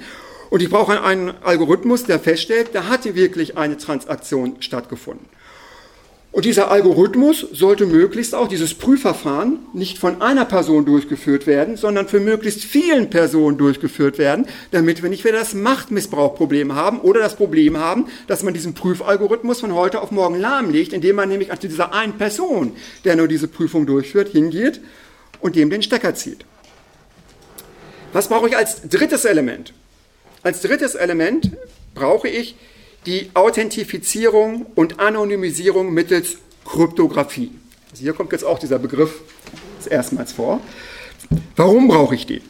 [0.51, 5.27] Und ich brauche einen Algorithmus, der feststellt, da hatte wirklich eine Transaktion stattgefunden.
[6.33, 12.07] Und dieser Algorithmus sollte möglichst auch, dieses Prüfverfahren, nicht von einer Person durchgeführt werden, sondern
[12.07, 17.35] für möglichst vielen Personen durchgeführt werden, damit wir nicht wieder das Machtmissbrauchproblem haben oder das
[17.35, 21.59] Problem haben, dass man diesen Prüfalgorithmus von heute auf morgen lahmlegt, indem man nämlich an
[21.61, 24.81] dieser einen Person, der nur diese Prüfung durchführt, hingeht
[25.40, 26.45] und dem den Stecker zieht.
[28.12, 29.73] Was brauche ich als drittes Element?
[30.45, 31.51] Als drittes Element
[31.95, 32.55] brauche ich
[33.07, 37.51] die Authentifizierung und Anonymisierung mittels Kryptographie.
[37.91, 39.21] Also hier kommt jetzt auch dieser Begriff
[39.89, 40.61] erstmals vor.
[41.57, 42.43] Warum brauche ich die?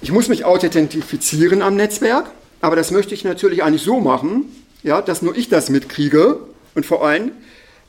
[0.00, 4.44] Ich muss mich authentifizieren am Netzwerk, aber das möchte ich natürlich eigentlich so machen,
[4.82, 6.40] ja, dass nur ich das mitkriege
[6.74, 7.32] und vor allem,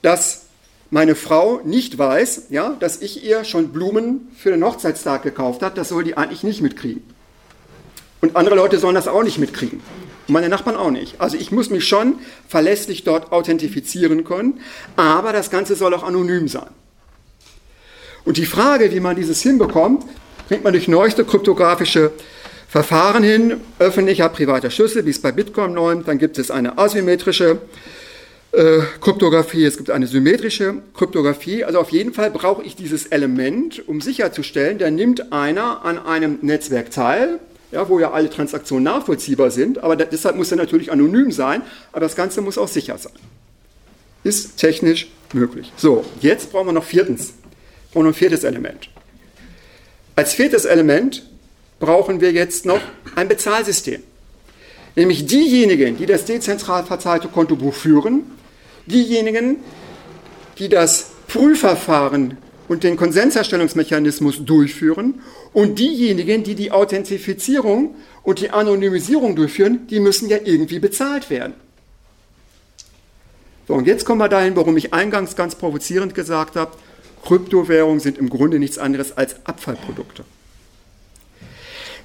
[0.01, 0.45] dass
[0.89, 5.75] meine Frau nicht weiß, ja, dass ich ihr schon Blumen für den Hochzeitstag gekauft habe.
[5.75, 7.03] Das soll die eigentlich nicht mitkriegen.
[8.21, 9.81] Und andere Leute sollen das auch nicht mitkriegen.
[10.27, 11.19] Und meine Nachbarn auch nicht.
[11.19, 12.15] Also ich muss mich schon
[12.47, 14.59] verlässlich dort authentifizieren können,
[14.95, 16.69] aber das Ganze soll auch anonym sein.
[18.25, 20.03] Und die Frage, wie man dieses hinbekommt,
[20.49, 22.11] bringt man durch neueste kryptografische
[22.67, 26.07] Verfahren hin, öffentlicher, privater Schlüssel, wie es bei Bitcoin läuft.
[26.09, 27.61] Dann gibt es eine asymmetrische
[28.51, 31.63] äh, Kryptographie, es gibt eine symmetrische Kryptographie.
[31.63, 36.39] Also auf jeden Fall brauche ich dieses Element, um sicherzustellen, da nimmt einer an einem
[36.41, 37.39] Netzwerk teil,
[37.71, 42.01] ja, wo ja alle Transaktionen nachvollziehbar sind, aber deshalb muss er natürlich anonym sein, aber
[42.01, 43.13] das Ganze muss auch sicher sein.
[44.23, 45.71] Ist technisch möglich.
[45.77, 47.33] So, jetzt brauchen wir noch viertens,
[47.91, 48.89] brauchen wir ein viertes Element.
[50.15, 51.23] Als viertes Element
[51.79, 52.81] brauchen wir jetzt noch
[53.15, 54.01] ein Bezahlsystem.
[54.95, 58.23] Nämlich diejenigen, die das dezentral verteilte Kontobuch führen,
[58.87, 59.57] diejenigen,
[60.57, 65.21] die das Prüfverfahren und den Konsensherstellungsmechanismus durchführen
[65.53, 71.53] und diejenigen, die die Authentifizierung und die Anonymisierung durchführen, die müssen ja irgendwie bezahlt werden.
[73.67, 76.71] So, und jetzt kommen wir dahin, warum ich eingangs ganz provozierend gesagt habe,
[77.23, 80.23] Kryptowährungen sind im Grunde nichts anderes als Abfallprodukte.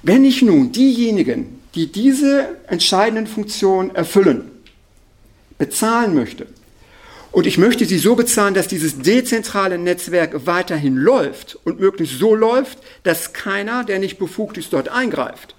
[0.02, 4.50] Wenn ich nun diejenigen, die diese entscheidenden Funktionen erfüllen,
[5.58, 6.48] bezahlen möchte,
[7.32, 12.34] und ich möchte sie so bezahlen, dass dieses dezentrale Netzwerk weiterhin läuft und möglichst so
[12.34, 15.54] läuft, dass keiner, der nicht befugt ist, dort eingreift.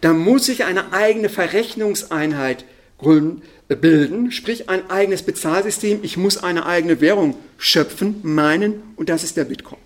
[0.00, 2.64] Da muss ich eine eigene Verrechnungseinheit
[2.98, 6.00] gründen, äh, bilden, sprich ein eigenes Bezahlsystem.
[6.02, 9.80] Ich muss eine eigene Währung schöpfen, meinen, und das ist der Bitcoin.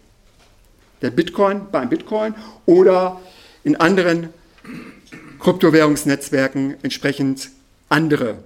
[1.01, 2.35] Der Bitcoin beim Bitcoin
[2.67, 3.19] oder
[3.65, 4.29] in anderen
[5.39, 7.49] Kryptowährungsnetzwerken entsprechend
[7.89, 8.37] andere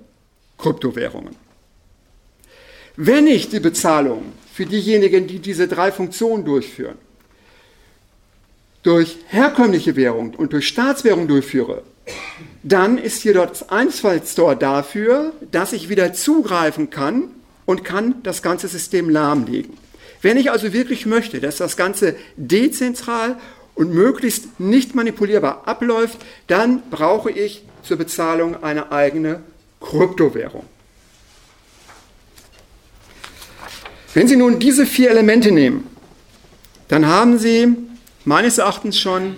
[0.58, 1.43] Kryptowährungen.
[2.96, 6.96] Wenn ich die Bezahlung für diejenigen, die diese drei Funktionen durchführen,
[8.84, 11.82] durch herkömmliche Währung und durch Staatswährung durchführe,
[12.62, 17.30] dann ist hier das Einfallstor dafür, dass ich wieder zugreifen kann
[17.66, 19.76] und kann das ganze System lahmlegen.
[20.22, 23.36] Wenn ich also wirklich möchte, dass das Ganze dezentral
[23.74, 29.40] und möglichst nicht manipulierbar abläuft, dann brauche ich zur Bezahlung eine eigene
[29.80, 30.64] Kryptowährung.
[34.14, 35.94] Wenn Sie nun diese vier Elemente nehmen
[36.88, 37.76] dann haben Sie
[38.24, 39.36] meines Erachtens schon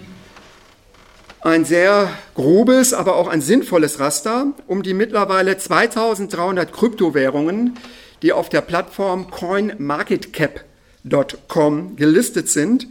[1.40, 7.78] ein sehr grobes, aber auch ein sinnvolles Raster, um die mittlerweile 2300 Kryptowährungen,
[8.22, 12.88] die auf der Plattform coinmarketcap.com gelistet sind,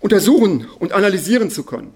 [0.00, 1.94] untersuchen und analysieren zu können.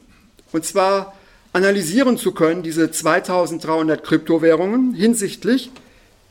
[0.53, 1.17] Und zwar
[1.53, 5.73] analysieren zu können, diese 2300 Kryptowährungen hinsichtlich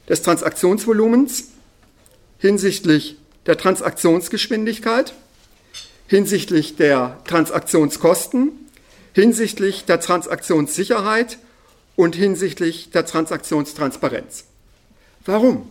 [0.08, 1.50] des Transaktionsvolumens,
[2.38, 5.14] hinsichtlich der Transaktionsgeschwindigkeit,
[6.08, 8.52] hinsichtlich der Transaktionskosten,
[9.14, 11.38] hinsichtlich der Transaktionssicherheit
[11.96, 14.46] und hinsichtlich der Transaktionstransparenz.
[15.26, 15.70] Warum?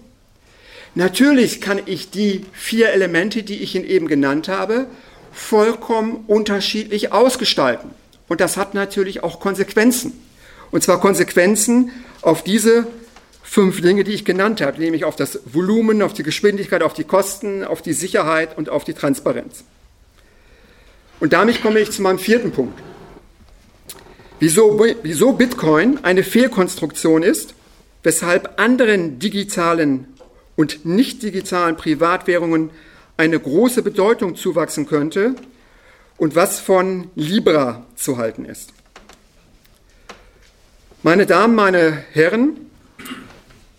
[0.95, 4.87] Natürlich kann ich die vier Elemente, die ich Ihnen eben genannt habe,
[5.33, 7.91] vollkommen unterschiedlich ausgestalten.
[8.29, 10.13] Und das hat natürlich auch Konsequenzen.
[10.71, 11.91] Und zwar Konsequenzen
[12.23, 12.87] auf diese
[13.55, 17.05] fünf Dinge, die ich genannt habe, nämlich auf das Volumen, auf die Geschwindigkeit, auf die
[17.05, 19.63] Kosten, auf die Sicherheit und auf die Transparenz.
[21.21, 22.77] Und damit komme ich zu meinem vierten Punkt
[24.41, 27.55] wieso, wieso Bitcoin eine Fehlkonstruktion ist,
[28.03, 30.09] weshalb anderen digitalen
[30.57, 32.71] und nicht digitalen Privatwährungen
[33.17, 35.35] eine große Bedeutung zuwachsen könnte
[36.17, 38.73] und was von Libra zu halten ist.
[41.03, 42.65] Meine Damen, meine Herren,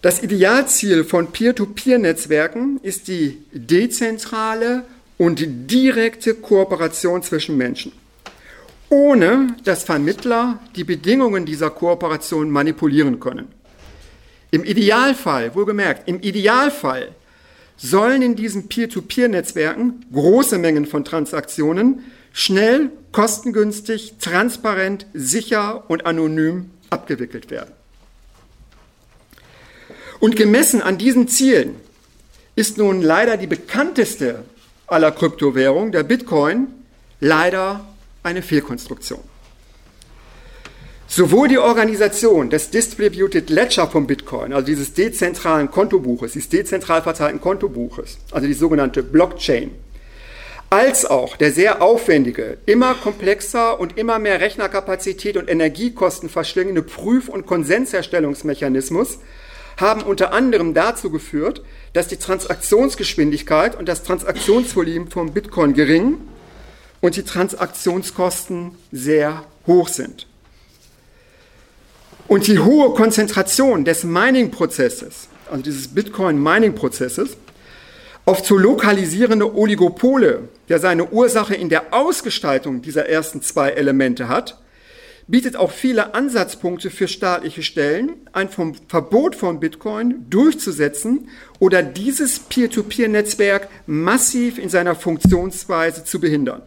[0.05, 4.83] das Idealziel von Peer-to-Peer-Netzwerken ist die dezentrale
[5.17, 5.41] und
[5.71, 7.91] direkte Kooperation zwischen Menschen
[8.89, 13.47] ohne dass Vermittler die Bedingungen dieser Kooperation manipulieren können.
[14.51, 17.09] Im Idealfall, wohlgemerkt, im Idealfall
[17.77, 27.49] sollen in diesen Peer-to-Peer-Netzwerken große Mengen von Transaktionen schnell, kostengünstig, transparent, sicher und anonym abgewickelt
[27.49, 27.73] werden.
[30.19, 31.75] Und gemessen an diesen Zielen
[32.55, 34.45] ist nun leider die bekannteste
[34.87, 36.67] aller Kryptowährungen, der Bitcoin,
[37.19, 37.85] leider
[38.23, 39.19] eine Fehlkonstruktion.
[41.07, 47.39] Sowohl die Organisation des Distributed Ledger von Bitcoin, also dieses dezentralen Kontobuches, dieses dezentral verteilten
[47.39, 49.71] Kontobuches, also die sogenannte Blockchain,
[50.71, 57.29] als auch der sehr aufwendige, immer komplexer und immer mehr Rechnerkapazität und Energiekosten verschlingende Prüf-
[57.29, 59.19] und Konsensherstellungsmechanismus
[59.77, 61.61] haben unter anderem dazu geführt,
[61.93, 66.17] dass die Transaktionsgeschwindigkeit und das Transaktionsvolumen von Bitcoin gering
[67.01, 70.27] und die Transaktionskosten sehr hoch sind.
[72.27, 77.37] Und die hohe Konzentration des Mining-Prozesses, also dieses Bitcoin-Mining-Prozesses,
[78.25, 84.57] auf zu lokalisierende Oligopole, der seine Ursache in der Ausgestaltung dieser ersten zwei Elemente hat,
[85.27, 92.39] bietet auch viele Ansatzpunkte für staatliche Stellen, ein vom Verbot von Bitcoin durchzusetzen oder dieses
[92.39, 96.61] Peer-to-Peer-Netzwerk massiv in seiner Funktionsweise zu behindern.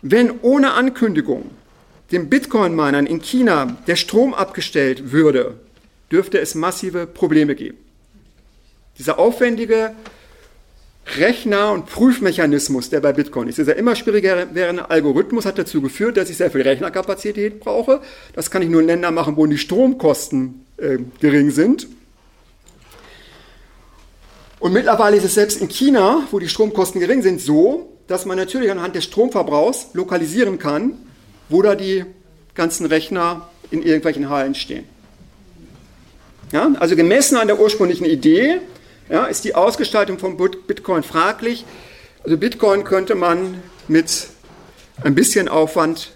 [0.00, 1.50] Wenn ohne Ankündigung
[2.12, 5.58] den Bitcoin-Minern in China der Strom abgestellt würde,
[6.10, 7.78] dürfte es massive Probleme geben.
[8.98, 9.94] Dieser aufwendige
[11.06, 16.16] Rechner- und Prüfmechanismus, der bei Bitcoin ist, dieser immer schwieriger werdende Algorithmus hat dazu geführt,
[16.16, 18.00] dass ich sehr viel Rechnerkapazität brauche.
[18.34, 21.88] Das kann ich nur in Ländern machen, wo die Stromkosten äh, gering sind.
[24.60, 28.36] Und mittlerweile ist es selbst in China, wo die Stromkosten gering sind, so, dass man
[28.36, 30.92] natürlich anhand des Stromverbrauchs lokalisieren kann,
[31.48, 32.04] wo da die
[32.54, 34.84] ganzen Rechner in irgendwelchen Hallen stehen.
[36.52, 38.60] Ja, also gemessen an der ursprünglichen Idee
[39.08, 41.64] ja, ist die Ausgestaltung von Bitcoin fraglich.
[42.24, 44.28] Also Bitcoin könnte man mit
[45.02, 46.12] ein bisschen Aufwand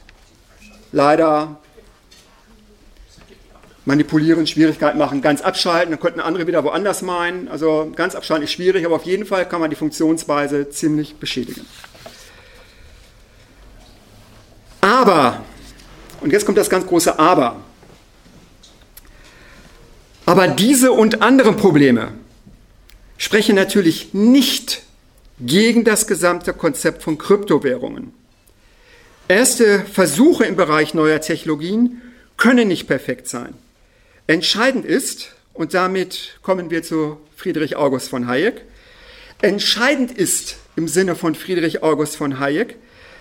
[0.92, 1.58] leider
[3.84, 7.48] manipulieren, Schwierigkeiten machen, ganz abschalten, dann könnten andere wieder woanders meinen.
[7.48, 11.64] Also ganz abschalten ist schwierig, aber auf jeden Fall kann man die Funktionsweise ziemlich beschädigen.
[14.80, 15.44] Aber,
[16.20, 17.56] und jetzt kommt das ganz große Aber,
[20.26, 22.12] aber diese und andere Probleme
[23.18, 24.82] sprechen natürlich nicht
[25.40, 28.12] gegen das gesamte Konzept von Kryptowährungen.
[29.28, 32.00] Erste Versuche im Bereich neuer Technologien
[32.36, 33.54] können nicht perfekt sein.
[34.26, 38.62] Entscheidend ist, und damit kommen wir zu Friedrich August von Hayek,
[39.42, 42.76] entscheidend ist im Sinne von Friedrich August von Hayek,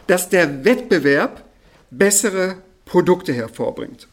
[0.07, 1.43] dass der Wettbewerb
[1.89, 4.07] bessere Produkte hervorbringt.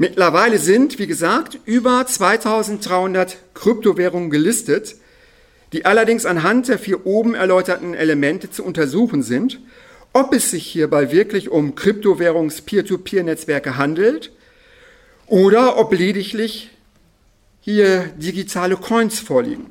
[0.00, 4.94] Mittlerweile sind, wie gesagt, über 2300 Kryptowährungen gelistet,
[5.72, 9.58] die allerdings anhand der vier oben erläuterten Elemente zu untersuchen sind,
[10.12, 14.30] ob es sich hierbei wirklich um Kryptowährungs-Peer-to-Peer-Netzwerke handelt
[15.26, 16.70] oder ob lediglich
[17.60, 19.66] hier digitale Coins vorliegen.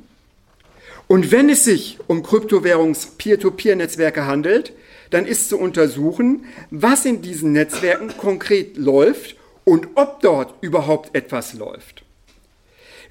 [1.06, 4.74] Und wenn es sich um Kryptowährungs-Peer-to-Peer-Netzwerke handelt,
[5.08, 9.37] dann ist zu untersuchen, was in diesen Netzwerken konkret läuft
[9.68, 12.02] und ob dort überhaupt etwas läuft.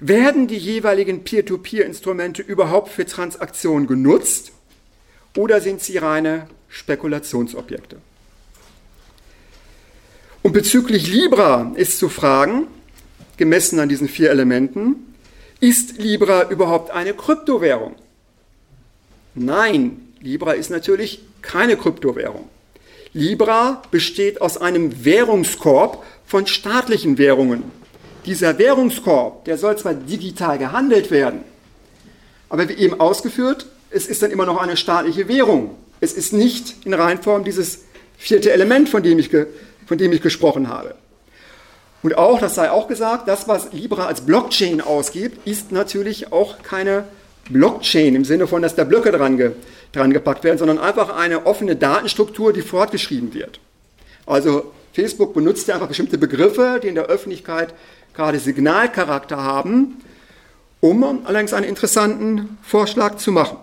[0.00, 4.50] Werden die jeweiligen Peer-to-Peer-Instrumente überhaupt für Transaktionen genutzt
[5.36, 7.98] oder sind sie reine Spekulationsobjekte?
[10.42, 12.66] Und bezüglich Libra ist zu fragen,
[13.36, 15.14] gemessen an diesen vier Elementen,
[15.60, 17.94] ist Libra überhaupt eine Kryptowährung?
[19.36, 22.48] Nein, Libra ist natürlich keine Kryptowährung.
[23.18, 27.64] Libra besteht aus einem Währungskorb von staatlichen Währungen.
[28.26, 31.40] Dieser Währungskorb, der soll zwar digital gehandelt werden,
[32.48, 35.74] aber wie eben ausgeführt, es ist dann immer noch eine staatliche Währung.
[36.00, 37.80] Es ist nicht in Reinform dieses
[38.16, 39.30] vierte Element, von dem ich,
[39.86, 40.94] von dem ich gesprochen habe.
[42.02, 46.62] Und auch, das sei auch gesagt, das, was Libra als Blockchain ausgibt, ist natürlich auch
[46.62, 47.04] keine
[47.50, 49.54] Blockchain im Sinne von, dass da Blöcke dran,
[49.92, 53.60] dran gepackt werden, sondern einfach eine offene Datenstruktur, die fortgeschrieben wird.
[54.26, 57.74] Also Facebook benutzt ja einfach bestimmte Begriffe, die in der Öffentlichkeit
[58.14, 60.02] gerade Signalcharakter haben,
[60.80, 63.58] um allerdings einen interessanten Vorschlag zu machen.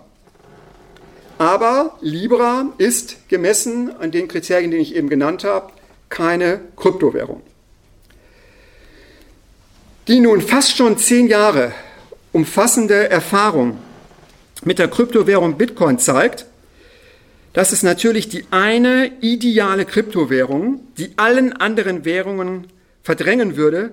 [1.38, 5.72] Aber Libra ist gemessen an den Kriterien, die ich eben genannt habe,
[6.10, 7.42] keine Kryptowährung.
[10.08, 11.74] Die nun fast schon zehn Jahre
[12.32, 13.78] umfassende Erfahrung
[14.66, 16.46] mit der Kryptowährung Bitcoin zeigt,
[17.54, 22.68] dass es natürlich die eine ideale Kryptowährung, die allen anderen Währungen
[23.02, 23.92] verdrängen würde,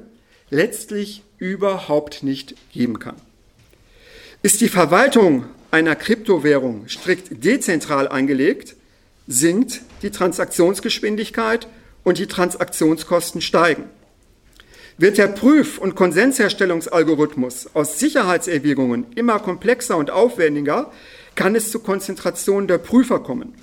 [0.51, 3.17] letztlich überhaupt nicht geben kann.
[4.43, 8.75] Ist die Verwaltung einer Kryptowährung strikt dezentral angelegt,
[9.29, 11.69] sinkt die Transaktionsgeschwindigkeit
[12.03, 13.85] und die Transaktionskosten steigen.
[14.99, 20.93] Wird der Prüf- und Konsensherstellungsalgorithmus aus Sicherheitserwägungen immer komplexer und aufwendiger,
[21.35, 23.55] kann es zu Konzentrationen der Prüfer kommen.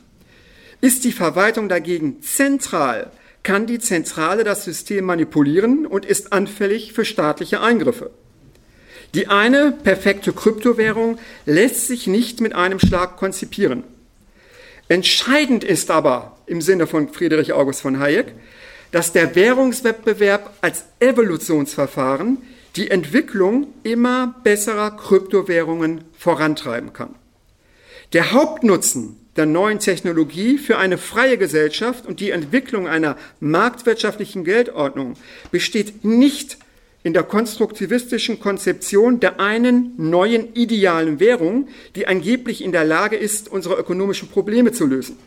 [0.81, 3.11] Ist die Verwaltung dagegen zentral,
[3.43, 8.11] kann die Zentrale das System manipulieren und ist anfällig für staatliche Eingriffe.
[9.15, 13.83] Die eine perfekte Kryptowährung lässt sich nicht mit einem Schlag konzipieren.
[14.87, 18.33] Entscheidend ist aber im Sinne von Friedrich August von Hayek,
[18.91, 22.37] dass der Währungswettbewerb als Evolutionsverfahren
[22.75, 27.15] die Entwicklung immer besserer Kryptowährungen vorantreiben kann.
[28.13, 35.13] Der Hauptnutzen der neuen Technologie für eine freie Gesellschaft und die Entwicklung einer marktwirtschaftlichen Geldordnung
[35.51, 36.57] besteht nicht
[37.03, 43.49] in der konstruktivistischen Konzeption der einen neuen idealen Währung, die angeblich in der Lage ist,
[43.49, 45.17] unsere ökonomischen Probleme zu lösen.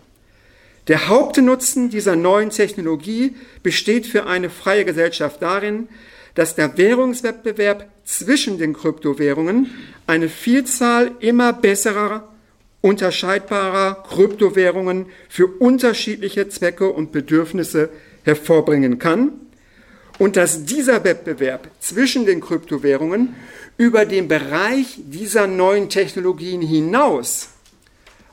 [0.88, 5.88] Der Hauptnutzen dieser neuen Technologie besteht für eine freie Gesellschaft darin,
[6.34, 9.70] dass der Währungswettbewerb zwischen den Kryptowährungen
[10.06, 12.28] eine Vielzahl immer besserer,
[12.80, 17.90] unterscheidbarer Kryptowährungen für unterschiedliche Zwecke und Bedürfnisse
[18.24, 19.32] hervorbringen kann
[20.18, 23.34] und dass dieser Wettbewerb zwischen den Kryptowährungen
[23.76, 27.51] über den Bereich dieser neuen Technologien hinaus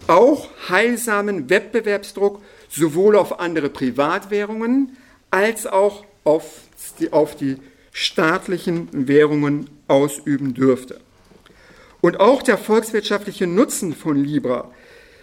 [0.07, 4.97] auch heilsamen Wettbewerbsdruck sowohl auf andere Privatwährungen
[5.31, 6.45] als auch auf
[6.99, 7.57] die, auf die
[7.91, 10.99] staatlichen Währungen ausüben dürfte.
[12.01, 14.71] Und auch der volkswirtschaftliche Nutzen von Libra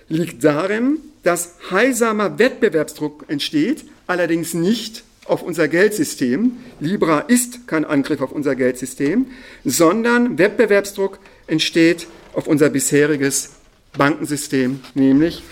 [0.09, 6.53] liegt darin, dass heilsamer Wettbewerbsdruck entsteht, allerdings nicht auf unser Geldsystem.
[6.79, 9.27] Libra ist kein Angriff auf unser Geldsystem,
[9.65, 13.56] sondern Wettbewerbsdruck entsteht auf unser bisheriges
[13.97, 15.43] Bankensystem, nämlich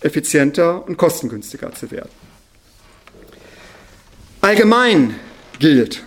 [0.00, 2.10] effizienter und kostengünstiger zu werden.
[4.40, 5.14] Allgemein
[5.58, 6.02] gilt,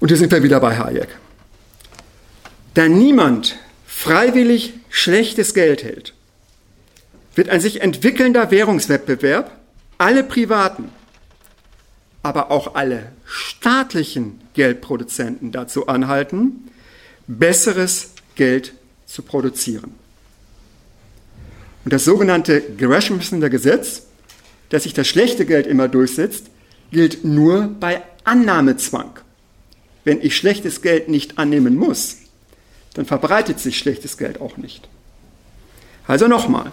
[0.00, 1.08] und hier sind wir wieder bei Hayek,
[2.74, 6.14] da niemand freiwillig schlechtes Geld hält,
[7.34, 9.52] wird ein sich entwickelnder Währungswettbewerb
[9.98, 10.90] alle privaten,
[12.22, 16.70] aber auch alle staatlichen Geldproduzenten dazu anhalten,
[17.26, 18.72] besseres Geld
[19.10, 19.94] zu produzieren.
[21.84, 24.02] Und das sogenannte Greshamsender Gesetz,
[24.68, 26.46] dass sich das schlechte Geld immer durchsetzt,
[26.92, 29.18] gilt nur bei Annahmezwang.
[30.04, 32.16] Wenn ich schlechtes Geld nicht annehmen muss,
[32.94, 34.88] dann verbreitet sich schlechtes Geld auch nicht.
[36.06, 36.70] Also nochmal,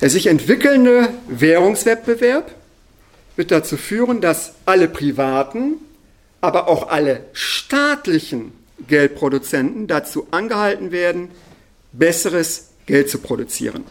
[0.00, 2.54] der sich entwickelnde Währungswettbewerb
[3.36, 5.74] wird dazu führen, dass alle privaten,
[6.40, 8.52] aber auch alle staatlichen
[8.86, 11.28] Geldproduzenten dazu angehalten werden,
[11.92, 13.84] besseres Geld zu produzieren.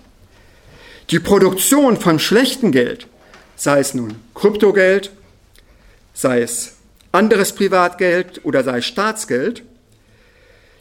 [1.10, 3.08] Die Produktion von schlechtem Geld,
[3.56, 5.12] sei es nun Kryptogeld,
[6.14, 6.74] sei es
[7.12, 9.64] anderes Privatgeld oder sei es Staatsgeld,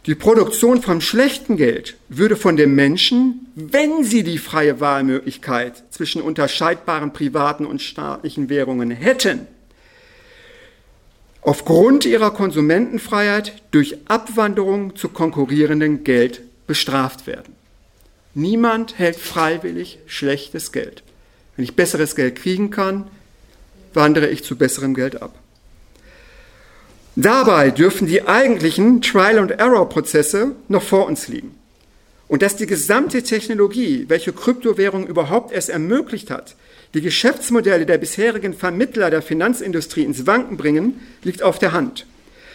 [0.07, 6.21] Die Produktion von schlechtem Geld würde von den Menschen, wenn sie die freie Wahlmöglichkeit zwischen
[6.21, 9.47] unterscheidbaren privaten und staatlichen Währungen hätten,
[11.45, 17.55] aufgrund ihrer Konsumentenfreiheit durch Abwanderung zu konkurrierendem Geld bestraft werden.
[18.35, 21.05] Niemand hält freiwillig schlechtes Geld.
[21.55, 23.07] Wenn ich besseres Geld kriegen kann,
[23.93, 25.35] wandere ich zu besserem Geld ab.
[27.15, 31.55] Dabei dürfen die eigentlichen Trial-and-Error-Prozesse noch vor uns liegen.
[32.27, 36.57] Und dass die gesamte Technologie, welche Kryptowährung überhaupt erst ermöglicht hat,
[36.95, 42.07] die Geschäftsmodelle der bisherigen Vermittler der Finanzindustrie ins Wanken bringen, liegt auf der Hand.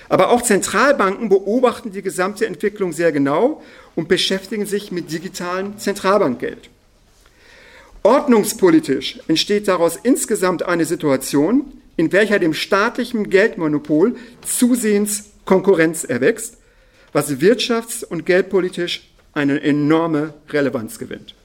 [0.08, 3.62] Aber auch Zentralbanken beobachten die gesamte Entwicklung sehr genau
[3.96, 6.70] und beschäftigen sich mit digitalem Zentralbankgeld.
[8.02, 16.58] Ordnungspolitisch entsteht daraus insgesamt eine Situation, in welcher dem staatlichen Geldmonopol zusehends Konkurrenz erwächst,
[17.12, 21.36] was wirtschafts- und geldpolitisch eine enorme Relevanz gewinnt.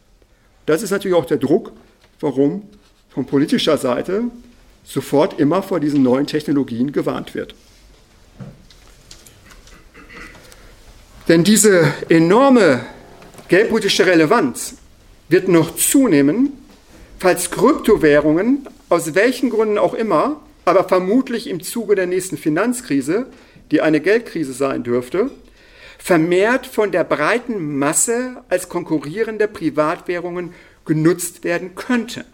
[0.65, 1.73] Das ist natürlich auch der Druck,
[2.21, 2.69] warum
[3.15, 4.25] von politischer Seite
[4.83, 7.55] sofort immer vor diesen neuen Technologien gewarnt wird.
[11.29, 12.85] Denn diese enorme
[13.49, 14.75] geldpolitische Relevanz
[15.29, 16.53] wird noch zunehmen,
[17.19, 23.27] falls Kryptowährungen aus welchen Gründen auch immer, aber vermutlich im Zuge der nächsten Finanzkrise,
[23.71, 25.31] die eine Geldkrise sein dürfte,
[25.99, 30.53] vermehrt von der breiten Masse als konkurrierende Privatwährungen
[30.85, 32.27] genutzt werden könnte.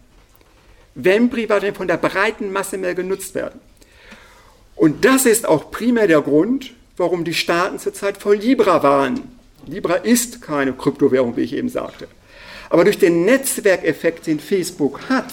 [1.05, 3.61] Wenn Privatwährungen von der breiten Masse mehr genutzt werden.
[4.77, 9.21] Und das ist auch primär der Grund, warum die Staaten zurzeit vor Libra waren.
[9.67, 12.09] Libra ist keine Kryptowährung, wie ich eben sagte.
[12.71, 15.33] Aber durch den Netzwerkeffekt, den Facebook hat,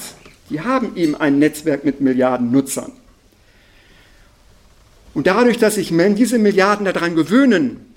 [0.49, 2.91] die haben eben ein Netzwerk mit Milliarden Nutzern.
[5.13, 7.93] Und dadurch, dass sich diese Milliarden daran gewöhnen,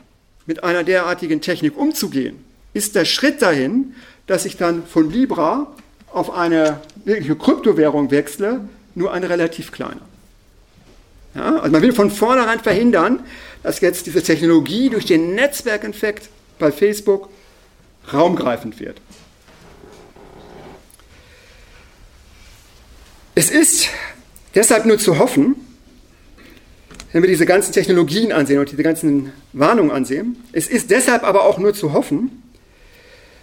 [0.46, 3.94] mit einer derartigen Technik umzugehen, ist der Schritt dahin,
[4.26, 5.74] dass ich dann von Libra
[6.12, 10.02] auf eine wirkliche Kryptowährung wechsle, nur ein relativ kleiner.
[11.34, 13.20] Ja, also man will von vornherein verhindern,
[13.62, 17.28] dass jetzt diese Technologie durch den Netzwerkeffekt bei Facebook
[18.12, 19.00] raumgreifend wird.
[23.34, 23.88] Es ist
[24.54, 25.54] deshalb nur zu hoffen,
[27.12, 31.44] wenn wir diese ganzen Technologien ansehen und diese ganzen Warnungen ansehen, es ist deshalb aber
[31.44, 32.42] auch nur zu hoffen,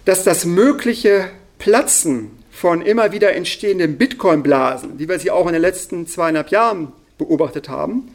[0.04, 5.62] dass das mögliche Platzen von immer wieder entstehenden Bitcoin-Blasen, wie wir sie auch in den
[5.62, 8.12] letzten zweieinhalb Jahren beobachtet haben,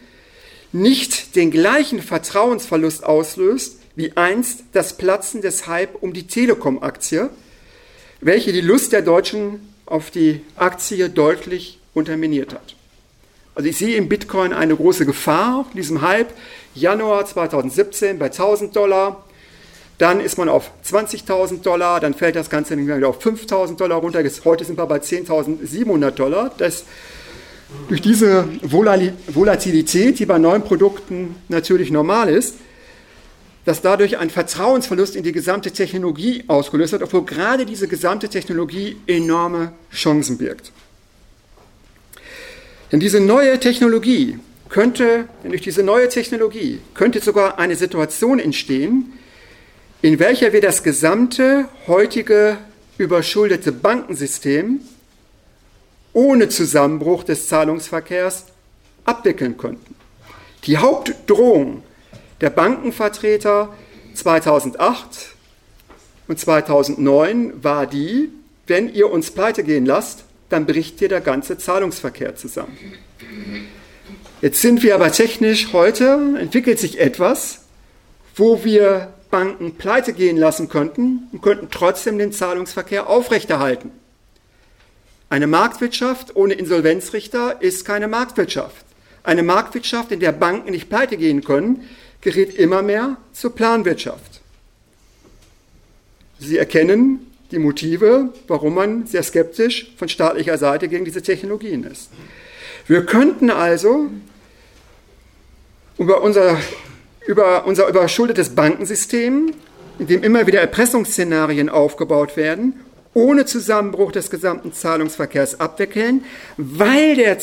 [0.74, 7.30] nicht den gleichen Vertrauensverlust auslöst wie einst das Platzen des Hype um die Telekom-Aktie,
[8.20, 12.76] welche die Lust der Deutschen auf die Aktie deutlich unterminiert hat.
[13.56, 16.34] Also ich sehe im Bitcoin eine große Gefahr, diesem Hype.
[16.76, 19.24] Januar 2017 bei 1000 Dollar,
[20.04, 24.22] dann ist man auf 20.000 Dollar, dann fällt das Ganze wieder auf 5.000 Dollar runter.
[24.44, 26.52] Heute sind wir bei 10.700 Dollar.
[26.58, 26.84] Das,
[27.88, 32.56] durch diese Volatilität, die bei neuen Produkten natürlich normal ist,
[33.64, 38.98] dass dadurch ein Vertrauensverlust in die gesamte Technologie ausgelöst wird, obwohl gerade diese gesamte Technologie
[39.08, 40.74] enorme Chancen birgt.
[42.92, 44.38] Denn diese neue Technologie
[44.68, 49.14] könnte, denn durch diese neue Technologie könnte sogar eine Situation entstehen,
[50.04, 52.58] in welcher wir das gesamte heutige
[52.98, 54.82] überschuldete Bankensystem
[56.12, 58.48] ohne Zusammenbruch des Zahlungsverkehrs
[59.06, 59.96] abwickeln könnten.
[60.66, 61.84] Die Hauptdrohung
[62.42, 63.74] der Bankenvertreter
[64.14, 65.36] 2008
[66.28, 68.30] und 2009 war die,
[68.68, 72.78] wenn ihr uns pleite gehen lasst, dann bricht hier der ganze Zahlungsverkehr zusammen.
[74.42, 77.62] Jetzt sind wir aber technisch heute, entwickelt sich etwas,
[78.36, 83.90] wo wir Banken pleite gehen lassen könnten und könnten trotzdem den Zahlungsverkehr aufrechterhalten.
[85.28, 88.86] Eine Marktwirtschaft ohne Insolvenzrichter ist keine Marktwirtschaft.
[89.24, 91.90] Eine Marktwirtschaft, in der Banken nicht pleite gehen können,
[92.22, 94.42] gerät immer mehr zur Planwirtschaft.
[96.38, 102.12] Sie erkennen die Motive, warum man sehr skeptisch von staatlicher Seite gegen diese Technologien ist.
[102.86, 104.12] Wir könnten also
[105.98, 106.60] über unser,
[107.28, 109.54] über unser überschuldetes Bankensystem,
[110.00, 112.82] in dem immer wieder Erpressungsszenarien aufgebaut werden,
[113.14, 116.26] ohne Zusammenbruch des gesamten Zahlungsverkehrs abwickeln,
[116.58, 117.38] weil der,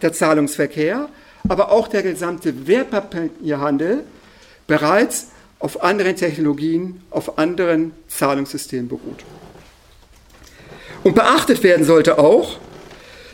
[0.00, 1.08] der Zahlungsverkehr
[1.48, 4.04] aber auch der gesamte Wertpapierhandel
[4.66, 9.24] bereits auf anderen Technologien, auf anderen Zahlungssystemen beruht.
[11.02, 12.58] Und beachtet werden sollte auch,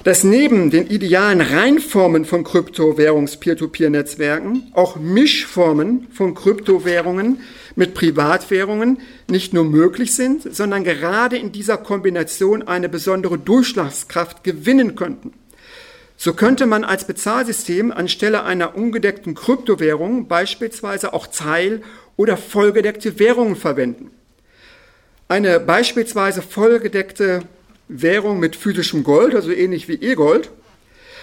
[0.08, 7.42] dass neben den idealen Reinformen von Kryptowährungs-Peer-to-Peer-Netzwerken auch Mischformen von Kryptowährungen
[7.76, 14.94] mit Privatwährungen nicht nur möglich sind, sondern gerade in dieser Kombination eine besondere Durchschlagskraft gewinnen
[14.94, 15.34] könnten.
[16.16, 21.82] So könnte man als Bezahlsystem anstelle einer ungedeckten Kryptowährung beispielsweise auch Teil-
[22.16, 24.10] oder vollgedeckte Währungen verwenden.
[25.28, 27.42] Eine beispielsweise vollgedeckte
[27.88, 30.50] Währung mit physischem Gold, also ähnlich wie E-Gold,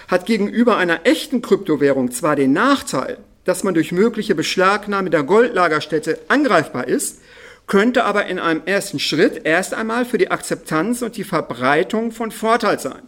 [0.08, 6.18] hat gegenüber einer echten Kryptowährung zwar den Nachteil, dass man durch mögliche Beschlagnahme der Goldlagerstätte
[6.28, 7.20] angreifbar ist,
[7.66, 12.30] könnte aber in einem ersten Schritt erst einmal für die Akzeptanz und die Verbreitung von
[12.30, 13.02] Vorteil sein.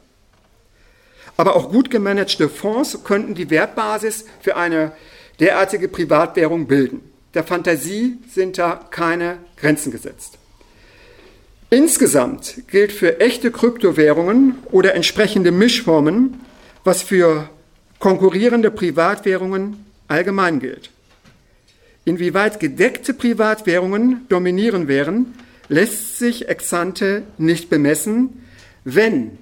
[1.36, 4.92] Aber auch gut gemanagte Fonds könnten die Wertbasis für eine
[5.38, 7.00] derartige Privatwährung bilden.
[7.34, 10.37] Der Fantasie sind da keine Grenzen gesetzt.
[11.70, 16.40] Insgesamt gilt für echte Kryptowährungen oder entsprechende Mischformen,
[16.84, 17.50] was für
[17.98, 20.90] konkurrierende Privatwährungen allgemein gilt.
[22.04, 25.34] Inwieweit gedeckte Privatwährungen dominieren wären,
[25.68, 28.44] lässt sich ex ante nicht bemessen,
[28.84, 29.36] wenn,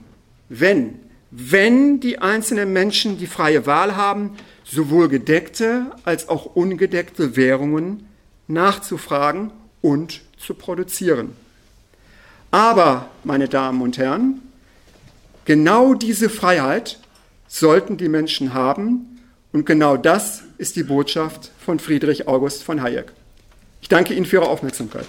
[0.48, 0.98] wenn
[1.38, 8.08] wenn die einzelnen Menschen die freie Wahl haben, sowohl gedeckte als auch ungedeckte Währungen
[8.48, 9.52] nachzufragen
[9.82, 11.36] und zu produzieren.
[12.56, 14.40] Aber, meine Damen und Herren,
[15.44, 16.98] genau diese Freiheit
[17.46, 19.20] sollten die Menschen haben
[19.52, 23.12] und genau das ist die Botschaft von Friedrich August von Hayek.
[23.82, 25.04] Ich danke Ihnen für Ihre Aufmerksamkeit.